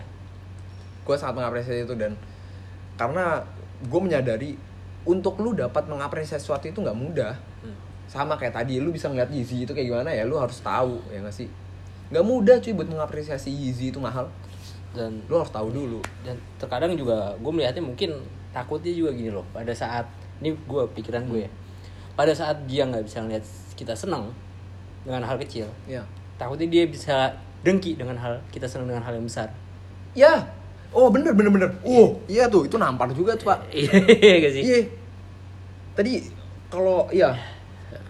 [1.01, 2.13] Gue sangat mengapresiasi itu dan
[2.93, 3.41] karena
[3.81, 4.61] gue menyadari
[5.07, 7.33] untuk lu dapat mengapresiasi sesuatu itu nggak mudah.
[7.63, 7.73] Hmm.
[8.05, 11.23] Sama kayak tadi lu bisa ngeliat Yeezy itu kayak gimana ya lu harus tahu ya
[11.23, 11.47] nggak sih.
[12.11, 14.27] Nggak mudah cuy buat mengapresiasi Yeezy itu mahal.
[14.91, 15.99] Dan Lu harus tahu dulu.
[16.23, 18.17] dan terkadang juga gue melihatnya mungkin
[18.49, 20.07] takutnya juga gini loh pada saat
[20.41, 21.51] ini gue pikiran gue ya
[22.17, 23.45] pada saat dia nggak bisa ngeliat
[23.77, 24.33] kita senang
[25.05, 26.01] dengan hal kecil Ya.
[26.35, 27.29] takutnya dia bisa
[27.61, 29.53] dengki dengan hal kita senang dengan hal yang besar
[30.17, 30.49] Ya.
[30.97, 31.69] Oh bener bener bener.
[31.85, 33.69] Oh iya tuh itu nampar juga tuh pak.
[33.69, 34.79] iya gak sih Iya.
[35.93, 36.13] Tadi
[36.73, 37.37] kalau iya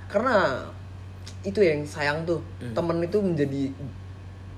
[0.07, 0.63] karena
[1.43, 2.71] itu yang sayang tuh Hmm.
[2.71, 3.75] temen itu menjadi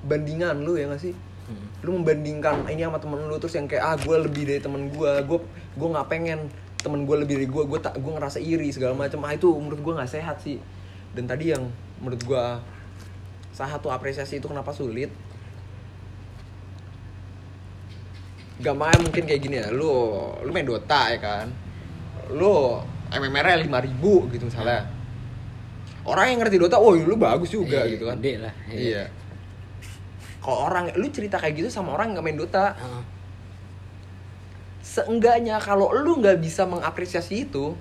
[0.05, 1.13] bandingan lu ya gak sih?
[1.49, 1.65] Hmm.
[1.81, 5.11] Lu membandingkan ini sama temen lu terus yang kayak ah gue lebih dari temen gue,
[5.25, 5.39] gue
[5.75, 6.39] gue nggak pengen
[6.79, 9.25] temen gue lebih dari gue, gue tak gue ngerasa iri segala macam.
[9.25, 10.61] Ah itu menurut gue nggak sehat sih.
[11.11, 11.65] Dan tadi yang
[11.99, 12.43] menurut gue
[13.51, 15.09] salah satu apresiasi itu kenapa sulit
[18.59, 19.67] gampangnya mungkin kayak gini ya.
[19.71, 19.91] Lu
[20.43, 21.47] lu main Dota ya kan?
[22.35, 22.77] Lu
[23.09, 24.85] MMR nya lima ribu gitu misalnya.
[26.05, 28.17] Orang yang ngerti Dota oh lu bagus juga Iya, gitu kan.
[28.19, 28.79] gede lah, iya.
[28.79, 29.03] iya.
[30.39, 32.65] Kalau orang lu cerita kayak gitu sama orang yang nggak main Dota?
[32.75, 33.03] Ah.
[34.79, 37.77] seenggaknya kalau lu nggak bisa mengapresiasi itu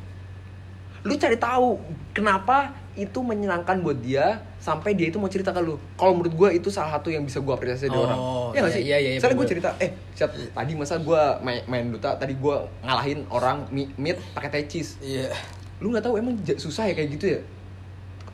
[1.06, 1.80] lu cari tahu
[2.12, 5.80] kenapa itu menyenangkan buat dia sampai dia itu mau cerita ke lu.
[5.96, 8.18] Kalau menurut gue itu salah satu yang bisa gue apresiasi dari Oh, orang
[8.52, 8.82] ya nggak iya, sih?
[8.84, 12.56] iya, iya, misalnya gue cerita eh siap tadi masa gue main, main Dota tadi gue
[12.84, 15.32] ngalahin orang mid pakai tecis iya.
[15.80, 17.40] Lu nggak tahu emang susah ya kayak gitu ya?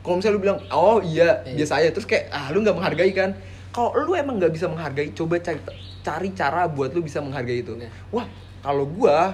[0.03, 1.55] Kalau misalnya lu bilang oh iya Iya.
[1.63, 1.89] biasa aja.
[1.95, 3.31] Terus kayak ah lu nggak menghargai kan?
[3.71, 5.59] Kalau lu emang nggak bisa menghargai coba cari
[6.03, 7.73] cari cara buat lu bisa menghargai itu.
[7.73, 7.89] Iya.
[8.11, 8.27] wah
[8.59, 9.33] kalau gua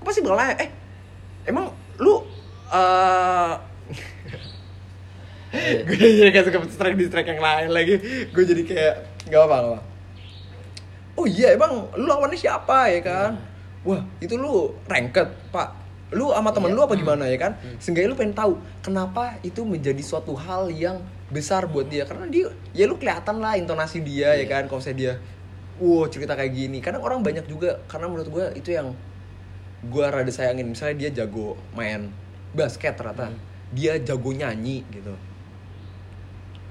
[0.00, 0.70] pasti bakal nanya eh
[1.44, 1.68] emang
[2.00, 2.24] lu
[2.72, 3.52] eh
[5.86, 7.94] gue jadi kayak suka strike di strike yang lain lagi.
[8.30, 8.94] Gue jadi kayak
[9.28, 9.78] nggak apa apa
[11.20, 13.30] oh iya emang lu lawannya siapa ya kan?
[13.84, 15.76] Wah itu lu ranked pak.
[16.10, 16.76] Lu sama temen Iya.
[16.76, 17.52] lu apa gimana ya kan?
[17.76, 20.98] Seenggaknya lu pengen tahu kenapa itu menjadi suatu hal yang
[21.28, 22.08] besar buat dia?
[22.08, 24.46] Karena dia ya lu kelihatan lah intonasi dia ya Iya.
[24.48, 24.62] kan?
[24.66, 25.12] Kalau saya dia
[25.76, 26.80] wow cerita kayak gini.
[26.80, 28.96] Kadang orang banyak juga karena menurut gue itu yang
[29.86, 30.72] gue rada sayangin.
[30.72, 32.08] Misalnya dia jago main
[32.56, 33.30] basket ternyata
[33.70, 35.14] dia jago nyanyi gitu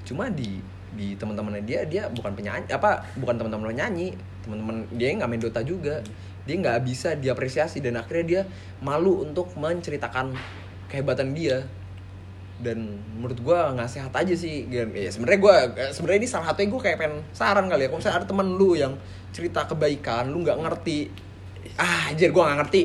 [0.10, 0.58] cuma di
[0.90, 4.18] di teman-temannya dia dia bukan penyanyi apa bukan teman-teman nyanyi.
[4.42, 6.02] Teman-teman dia nggak main Dota juga.
[6.50, 8.42] Dia nggak bisa diapresiasi dan akhirnya dia
[8.82, 10.34] malu untuk menceritakan
[10.90, 11.62] kehebatan dia.
[12.60, 15.56] Dan menurut gua nggak sehat aja sih Dan, ya sebenarnya gua
[15.96, 17.88] sebenarnya ini salah satunya gue kayak pengen saran kali ya.
[17.88, 18.94] Kalau misalnya ada temen lu yang
[19.32, 21.08] cerita kebaikan lu nggak ngerti
[21.80, 22.84] ah anjir gua nggak ngerti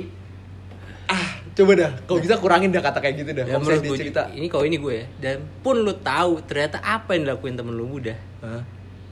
[1.55, 3.47] coba dah kalau bisa kurangin dah kata kayak gitu dah.
[3.47, 4.27] Ya, menurut gue cerita.
[4.35, 7.87] ini kalau ini gue ya dan pun lu tahu ternyata apa yang dilakuin temen lu
[7.87, 8.19] mudah.
[8.43, 8.63] Hah?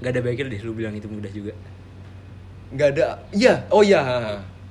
[0.02, 1.54] nggak ada baiknya deh lu bilang itu mudah juga.
[2.74, 4.02] Nggak ada iya oh iya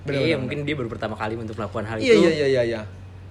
[0.04, 2.22] bener, iya bener, mungkin dia baru pertama kali untuk melakukan hal iya itu.
[2.28, 2.62] iya iya iya.
[2.68, 2.82] Iya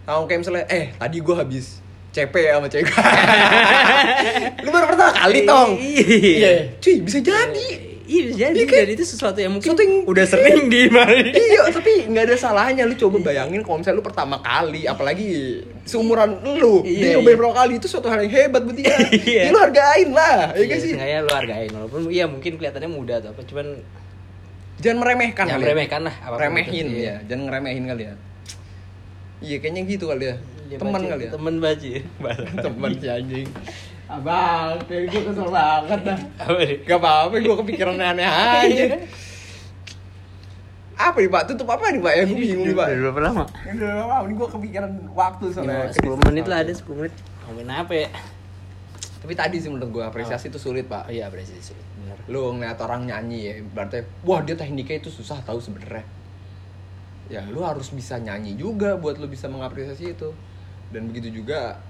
[0.08, 2.88] kalau kayak misalnya eh tadi gue habis CP sama cewek
[4.64, 5.76] lu baru pertama kali tong.
[5.76, 6.80] Iya.
[6.80, 8.78] cuy bisa jadi iya bisa jadi Iya kan?
[8.82, 12.36] dan itu sesuatu yang mungkin Sesuatu yang- udah sering di mari iya tapi nggak ada
[12.36, 12.82] salahnya.
[12.82, 15.28] Lu coba bayangin kalau misalnya lu pertama kali apalagi
[15.82, 16.82] seumuran lu.
[16.82, 17.10] Iya, dia iya.
[17.16, 18.90] nyobain pertama kali itu suatu hal yang hebat buat dia.
[19.22, 19.42] Iya.
[19.46, 20.90] Ya, lu hargain lah ya Iya, sih?
[20.92, 23.66] sengaja lu hargain walaupun iya mungkin kelihatannya mudah atau apa cuman
[24.76, 25.68] jangan meremehkan jangan ya.
[25.70, 27.04] remehkan lah apa pun remehin itu.
[27.04, 28.14] ya jangan ngeremehin kali ya.
[29.40, 30.36] Iya kayaknya gitu kali ya.
[30.66, 31.30] Dia teman kali ya.
[31.30, 31.88] Teman baca
[32.66, 33.48] teman si anjing
[34.10, 36.18] abang kayak gue kesel banget dah.
[36.82, 38.84] Gak apa-apa gue kepikiran aneh aja.
[41.00, 41.48] Apa nih pak?
[41.48, 42.12] Tutup apa nih pak?
[42.12, 42.92] Ya gue bingung nih pak.
[42.92, 43.44] Udah berapa lama?
[43.64, 44.16] Ini udah lama?
[44.28, 45.88] Ini gue kepikiran waktu soalnya.
[45.88, 47.14] Ya, 10 menit lah ada 10 menit.
[47.48, 48.08] Ngomongin apa ya?
[49.24, 51.08] Tapi tadi sih menurut gue apresiasi itu sulit pak.
[51.08, 52.20] Oh iya apresiasi benar.
[52.28, 56.04] Lu ngeliat orang nyanyi ya berarti wah dia tekniknya itu susah tahu sebenarnya.
[57.32, 60.36] Ya lu harus bisa nyanyi juga buat lu bisa mengapresiasi itu.
[60.92, 61.80] Dan begitu juga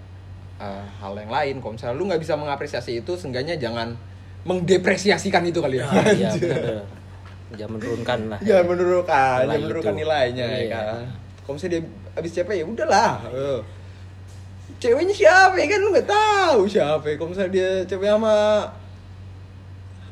[0.61, 3.96] eh, hal yang lain kalau misalnya lu nggak bisa mengapresiasi itu seenggaknya jangan
[4.42, 6.30] mengdepresiasikan itu kali ya Ah, iya
[7.58, 10.00] jangan menurunkan lah jangan menurunkan Nilai jangan menurunkan itu.
[10.00, 10.70] nilainya ya Iya.
[10.70, 11.04] kan
[11.40, 11.82] kalau misalnya dia
[12.12, 13.61] habis capek ya udahlah Eh.
[14.78, 17.14] ceweknya siapa ya kan lu nggak tahu siapa ya.
[17.16, 18.36] kalau misalnya dia cewek sama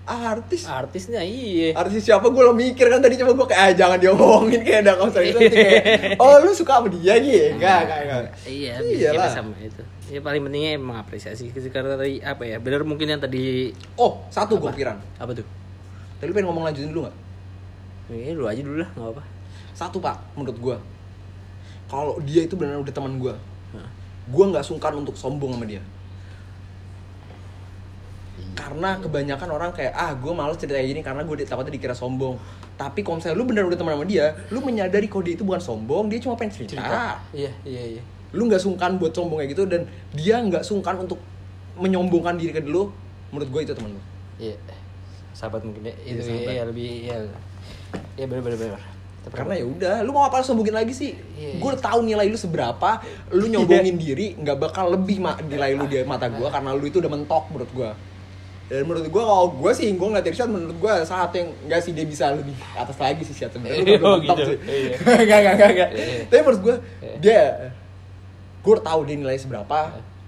[0.08, 0.64] artis.
[0.64, 1.76] Artisnya iya.
[1.76, 2.32] Artis siapa?
[2.32, 5.38] Gue lo mikir kan tadi coba gue kayak ah, jangan diomongin kayak ada kalau itu
[5.38, 5.82] kayak
[6.22, 8.22] oh lu suka sama dia gitu enggak enggak enggak.
[8.48, 9.12] Iya Iyalah.
[9.12, 9.82] kita sama itu.
[10.08, 14.56] Ya paling pentingnya emang apresiasi karena tadi apa ya benar mungkin yang tadi oh satu
[14.56, 15.46] gue pikiran apa tuh?
[16.18, 17.16] Tadi lu pengen ngomong lanjutin dulu nggak?
[18.08, 19.24] Ini lu aja dulu lah nggak apa
[19.78, 20.76] satu pak menurut gue
[21.86, 23.34] kalau dia itu benar udah teman gue
[24.28, 25.78] gue nggak sungkan untuk sombong sama dia
[28.58, 32.34] karena kebanyakan orang kayak ah gue males cerita kayak gini karena gue takutnya dikira sombong.
[32.74, 35.62] Tapi kalau misalnya lu benar udah teman sama dia lu menyadari kalau dia itu bukan
[35.62, 37.22] sombong dia cuma pengen cerita, cerita.
[37.30, 38.02] Iya iya iya.
[38.34, 41.22] Lu nggak sungkan buat sombong kayak gitu dan dia nggak sungkan untuk
[41.78, 42.90] menyombongkan diri ke lu
[43.30, 44.02] menurut gue itu temen lu.
[44.42, 44.58] Iya.
[45.30, 45.94] Sahabat mungkin ya.
[46.02, 46.50] Iya, itu sahabat.
[46.50, 47.16] iya lebih iya.
[48.18, 48.82] Iya benar benar benar
[49.18, 51.14] Tapi karena ya udah lu mau apa sombongin lagi sih?
[51.38, 52.98] Iya, gue udah tahu nilai lu seberapa
[53.30, 56.98] lu nyombongin diri nggak bakal lebih ma- nilai lu di mata gue karena lu itu
[56.98, 57.90] udah mentok menurut gue
[58.68, 61.92] dan menurut gue kalau gue sih gue ngeliat Irsyad menurut gue saat yang nggak sih
[61.92, 64.42] dia bisa lebih atas lagi sih Syad sebenarnya Oh, gitu.
[64.44, 64.94] sih Iya.
[65.24, 66.20] nggak nggak nggak nggak Iya.
[66.26, 67.14] tapi menurut gue Iya.
[67.18, 67.42] dia
[68.58, 69.78] gue tahu dia nilai seberapa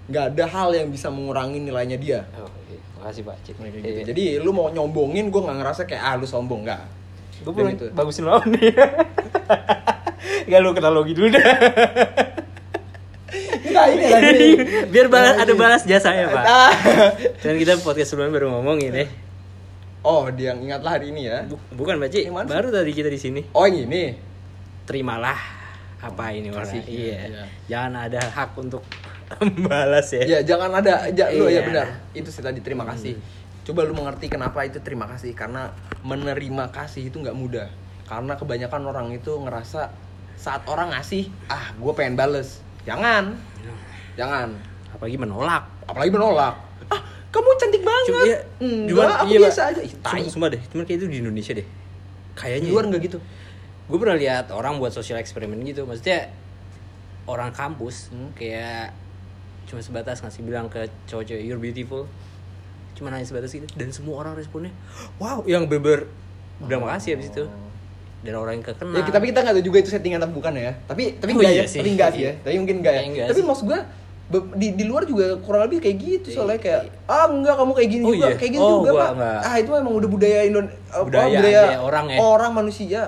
[0.09, 2.81] nggak ada hal yang bisa mengurangi nilainya dia oh iya.
[2.97, 4.09] makasih pak Cik gitu.
[4.09, 6.81] Jadi lu mau nyombongin gue nggak ngerasa kayak ah lu sombong nggak.
[7.41, 8.73] gue belum bagusin lawan nih
[10.43, 11.45] Gak lu kenal logi dulu dah
[13.83, 14.49] Enggak ini lagi.
[14.93, 16.71] Biar balas, ada balas jasa ya pak Ah.
[17.37, 19.07] Dan kita podcast sebelumnya baru ngomongin ya
[20.01, 21.45] Oh, dia ingatlah hari ini ya.
[21.45, 24.17] Bu- Bukan Pak Cik, baru tadi kita di sini Oh, yang ini.
[24.83, 25.37] Terimalah
[25.99, 27.19] apa ini orang Kasih, iya.
[27.23, 27.43] iya.
[27.67, 28.81] Jangan ada hak untuk
[29.45, 31.61] membalas ya Ya, jangan ada ja, lu ya Iya.
[31.63, 31.87] benar.
[32.11, 33.13] Itu sih tadi terima kasih.
[33.61, 35.69] Coba lu mengerti kenapa itu terima kasih karena
[36.01, 37.69] menerima kasih itu nggak mudah.
[38.03, 39.93] Karena kebanyakan orang itu ngerasa
[40.33, 42.57] saat orang ngasih, ah gue pengen bales.
[42.83, 43.23] Jangan.
[44.13, 44.47] Jangan.
[44.91, 46.55] Apalagi menolak Apalagi menolak.
[46.87, 48.05] Ah, kamu cantik banget.
[48.07, 49.81] Cuma iya, Enggak, cuman- aku iya, biasa aja.
[49.81, 50.19] Ih, tai.
[50.19, 51.67] Sumpah, sumpah deh, cuman kayak itu di Indonesia deh
[52.31, 53.19] Kayaknya Di luar nggak gitu.
[53.83, 56.31] gue pernah lihat orang buat social eksperimen gitu maksudnya
[57.25, 58.31] orang kampus Hmm.
[58.31, 58.95] kayak
[59.63, 62.07] cuma sebatas ngasih bilang ke cowok-cowok you're beautiful
[62.93, 64.71] cuma hanya sebatas gitu dan semua orang responnya
[65.17, 66.07] wow yang beber
[66.61, 67.43] bilang makasih abis itu
[68.21, 70.71] dan orang yang kekenal Ya, tapi kita nggak tahu juga itu settingan atau bukan ya.
[70.83, 71.65] Tapi tapi Oh, enggak iya ya.
[71.67, 71.79] sih.
[71.79, 72.31] Tapi enggak sih ya.
[72.37, 73.01] Tapi mungkin enggak ya.
[73.03, 73.47] Enggak tapi sih.
[73.47, 73.79] maksud gua
[74.27, 77.89] be- di di luar juga kurang lebih kayak gitu soalnya kayak ah enggak kamu kayak
[77.89, 78.37] gini Oh, juga iya?
[78.37, 79.39] kayak gini Oh, juga gua pak enggak.
[79.41, 82.17] ah itu emang udah budaya Indonesia Budaya aja, orang ya.
[82.17, 83.01] orang manusia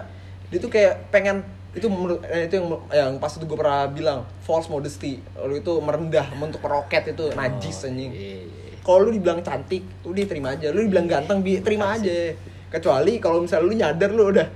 [0.45, 1.38] dia tuh kayak pengen
[1.72, 5.74] itu menurut eh, itu yang yang pas itu gue pernah bilang false modesty lu itu
[5.80, 8.78] merendah untuk meroket itu najis anjing Iya, iya.
[8.80, 12.36] kalau lu dibilang cantik udah terima aja lu dibilang ganteng bi terima aja
[12.68, 14.47] kecuali kalau misalnya lu nyadar lu udah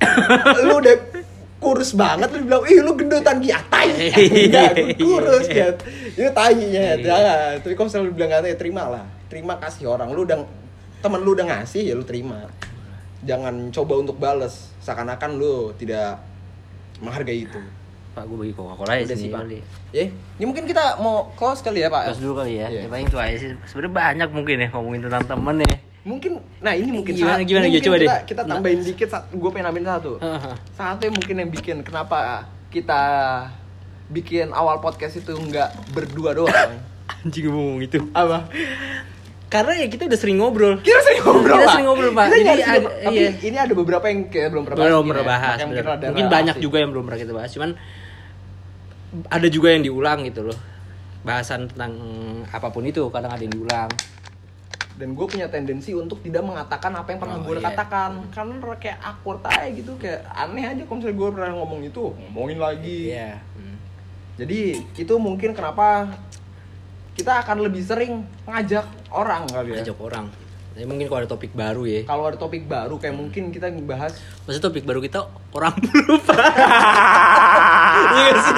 [0.66, 0.96] lu udah
[1.60, 3.88] kurus banget lu bilang ih lu gendutan gi tai.
[4.48, 5.68] Enggak kurus ya
[6.10, 7.04] itu tainya Iya.
[7.04, 9.04] jangan tapi kalau misalnya lu bilang ya terima lah.
[9.28, 10.08] Terima kasih orang.
[10.10, 10.42] Lu udah
[11.00, 12.48] temen lu udah ngasih ya lu terima.
[13.22, 14.72] Jangan coba untuk bales.
[14.80, 16.18] Seakan-akan lu tidak
[16.98, 17.60] menghargai itu.
[18.10, 19.38] Pak gue bagi coca cola ya Udah sih, Pak.
[19.38, 19.58] kali
[19.94, 22.10] ya ini mungkin kita mau close kali ya pak.
[22.10, 22.80] Terus dulu kali ya, Iya.
[22.82, 23.50] ya paling itu aja sih.
[23.70, 27.64] Sebenarnya banyak mungkin ya ngomongin tentang temen ya mungkin nah ini mungkin Gimana, saat- gimana,
[27.66, 28.20] mungkin Coba kita, deh.
[28.24, 30.12] kita tambahin dikit gue pengen nambahin satu.
[30.72, 32.18] Satu yang mungkin yang bikin kenapa
[32.68, 33.02] kita
[34.08, 36.72] bikin awal podcast itu nggak berdua doang.
[37.20, 38.00] Anjing ngomong itu.
[38.10, 38.48] Apa?
[39.46, 40.78] Karena ya kita udah sering ngobrol.
[40.78, 41.72] Kita sering ngobrol Kita Pak.
[41.74, 42.26] sering ngobrol, Pak.
[42.26, 43.30] Kita Jadi ada- tapi iya.
[43.42, 45.28] ini ada beberapa yang kayak belum pernah belum pernah ya.
[45.28, 47.50] bahas mungkin, mungkin banyak juga yang belum pernah kita bahas.
[47.50, 47.70] Cuman
[49.26, 50.58] ada juga yang diulang gitu loh.
[51.20, 51.92] Bahasan tentang
[52.46, 53.90] apa pun itu kadang ada yang diulang
[55.00, 57.72] dan gue punya tendensi untuk tidak mengatakan apa yang pernah Oh, gue iya.
[57.72, 58.10] katakan.
[58.28, 62.58] Karena kayak awkward aja gitu kayak aneh aja kalau misalnya gue pernah ngomong itu ngomongin
[62.60, 63.16] lagi.
[63.16, 63.40] Iya.
[63.56, 63.76] Hmm.
[64.36, 64.60] Jadi
[65.00, 66.12] itu mungkin kenapa
[67.16, 69.88] kita akan lebih sering ngajak orang kali ya.
[69.88, 70.28] ajak orang.
[70.76, 72.00] Jadi mungkin kalau ada topik baru ya.
[72.04, 75.24] Kalau ada topik baru kayak mungkin kita bahas maksudnya topik baru kita
[75.56, 76.36] orang lupa
[78.20, 78.54] iya sih?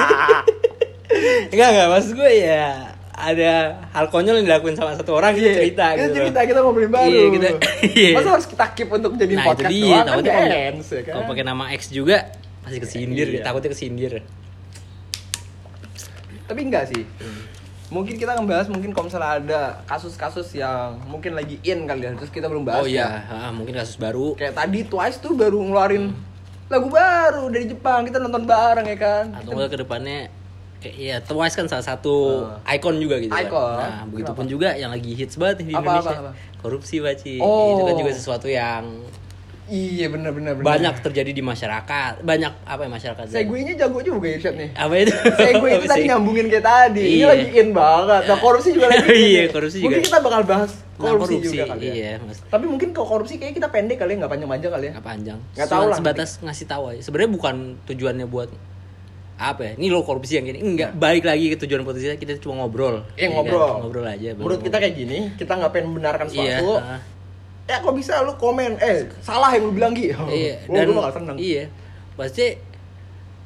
[1.55, 3.51] Enggak enggak maksud gue ya ada
[3.93, 7.07] hal konyol yang dilakuin sama satu orang kita cerita kita gitu cerita kita ngobrolin baru.
[7.07, 7.49] Iya, kita-
[7.93, 8.09] iya.
[8.17, 10.61] Masa harus kita keep untuk jadiin nah podcast dia doang kan kalau ya
[10.99, 11.13] kan?
[11.13, 12.17] kalau pakai nama X juga
[12.63, 13.43] pasti kesindir Iya.
[13.43, 14.13] takutnya kesindir
[16.43, 17.03] Tapi enggak sih.
[17.19, 17.41] Hmm.
[17.93, 22.33] Mungkin kita ngebahas mungkin kalau misalnya ada kasus-kasus yang mungkin lagi in kali ya terus
[22.33, 22.89] kita belum bahas oh ya.
[22.89, 26.09] iya ah, mungkin kasus baru Kayak tadi Twice tuh baru ngeluarin
[26.65, 29.25] lagu baru dari Jepang kita nonton bareng ya kan.
[29.37, 30.33] atau enggak ke depannya
[30.83, 33.41] kayak ya Twice kan salah satu icon juga gitu kan.
[33.41, 33.73] Icon.
[33.73, 36.11] Nah, begitupun juga yang lagi hits banget di Apa, Indonesia.
[36.11, 36.31] apa, apa?
[36.59, 37.39] Korupsi, Baci.
[37.39, 37.73] Oh.
[37.73, 38.83] Itu kan juga sesuatu yang
[39.63, 40.59] Iya bener bener.
[40.59, 42.19] banyak terjadi di masyarakat.
[42.19, 43.25] Banyak apa ya masyarakat?
[43.25, 44.69] Seguinya jago juga ya Irsyad nih.
[44.75, 45.15] apa itu?
[45.15, 46.99] Segue itu tadi nyambungin kayak tadi.
[47.01, 47.27] Ini Iya.
[47.31, 48.21] lagi in banget.
[48.27, 49.07] Nah, korupsi juga lagi.
[49.23, 49.55] Iya, nih.
[49.55, 50.07] korupsi Mungkin juga.
[50.11, 51.93] kita bakal bahas Nah, korupsi, juga kali ya.
[51.95, 52.43] Iya, Mas.
[52.43, 54.91] Tapi mungkin kalau korupsi kayak kita pendek kali ya, nggak panjang-panjang kali ya.
[54.93, 55.39] Nggak panjang.
[55.55, 55.97] Nggak tahu lah.
[55.97, 57.01] Sebatas ngasih tahu aja.
[57.01, 57.55] Sebenarnya bukan
[57.87, 58.49] tujuannya buat
[59.45, 59.71] apa ya?
[59.75, 60.59] Ini lo korupsi yang gini.
[60.59, 63.03] Enggak, balik lagi ke tujuan potensial kita cuma ngobrol.
[63.11, 63.35] Iya, Ya kan?
[63.35, 63.71] ngobrol.
[63.81, 64.29] Ngobrol aja.
[64.31, 66.71] Menurut kita kayak gini, kita nggak pengen membenarkan Iya, sesuatu.
[66.79, 66.99] ah.
[67.63, 70.11] Ya kok bisa lu komen, eh salah yang lu bilang Gi.
[70.29, 71.37] iya Wah, dan gua bakal seneng.
[71.37, 71.63] iya
[72.13, 72.59] pasti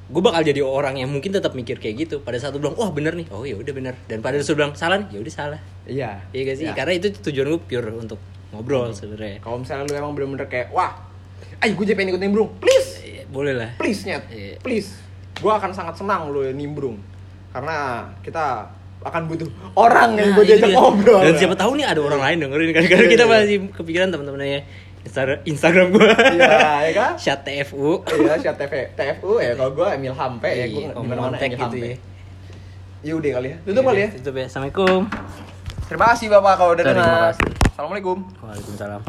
[0.08, 2.90] gue bakal jadi orang yang mungkin tetap mikir kayak gitu pada saat lu bilang wah
[2.90, 5.34] bener nih oh ya udah bener dan pada saat lu bilang salah nih ya udah
[5.34, 6.12] salah Iya.
[6.32, 6.74] iya gak sih Iya.
[6.74, 8.20] karena itu tujuan gue pure untuk
[8.50, 10.96] ngobrol sebenarnya Kalau misalnya lu emang bener-bener kayak, wah,
[11.60, 14.56] ayo gue jadi pengen ikut nimbrung, please, Iya, boleh lah please nyet, Iya.
[14.60, 14.90] please.
[15.38, 16.98] Gue akan sangat senang lu nimbrung,
[17.50, 17.78] karena
[18.20, 18.66] kita
[19.00, 20.76] akan butuh orang yang Nah, gue itu diajak dia.
[20.76, 21.22] ngobrol.
[21.22, 23.32] dan siapa tahu nih ada orang lain dengerin kan karena Iya, kita iya.
[23.32, 24.62] masih kepikiran teman-temannya
[25.00, 27.12] Instagram Instagram gue Iya, ya kan?
[27.22, 29.54] chat TFU Iya, siap TV, TFU ya.
[29.54, 31.88] Kalau gue Emil Hampe ya, gue Iya, di mana-mana kontak Emil gitu Hampe.
[31.88, 31.98] ya
[33.00, 33.58] Ya udah kali ya.
[33.64, 34.10] Tutup kali ya.
[34.12, 35.02] tutup ya assalamualaikum
[35.88, 37.32] Terima kasih Bapak kalau udah dengar.
[37.70, 38.18] Assalamualaikum.
[38.42, 39.02] waalaikumsalam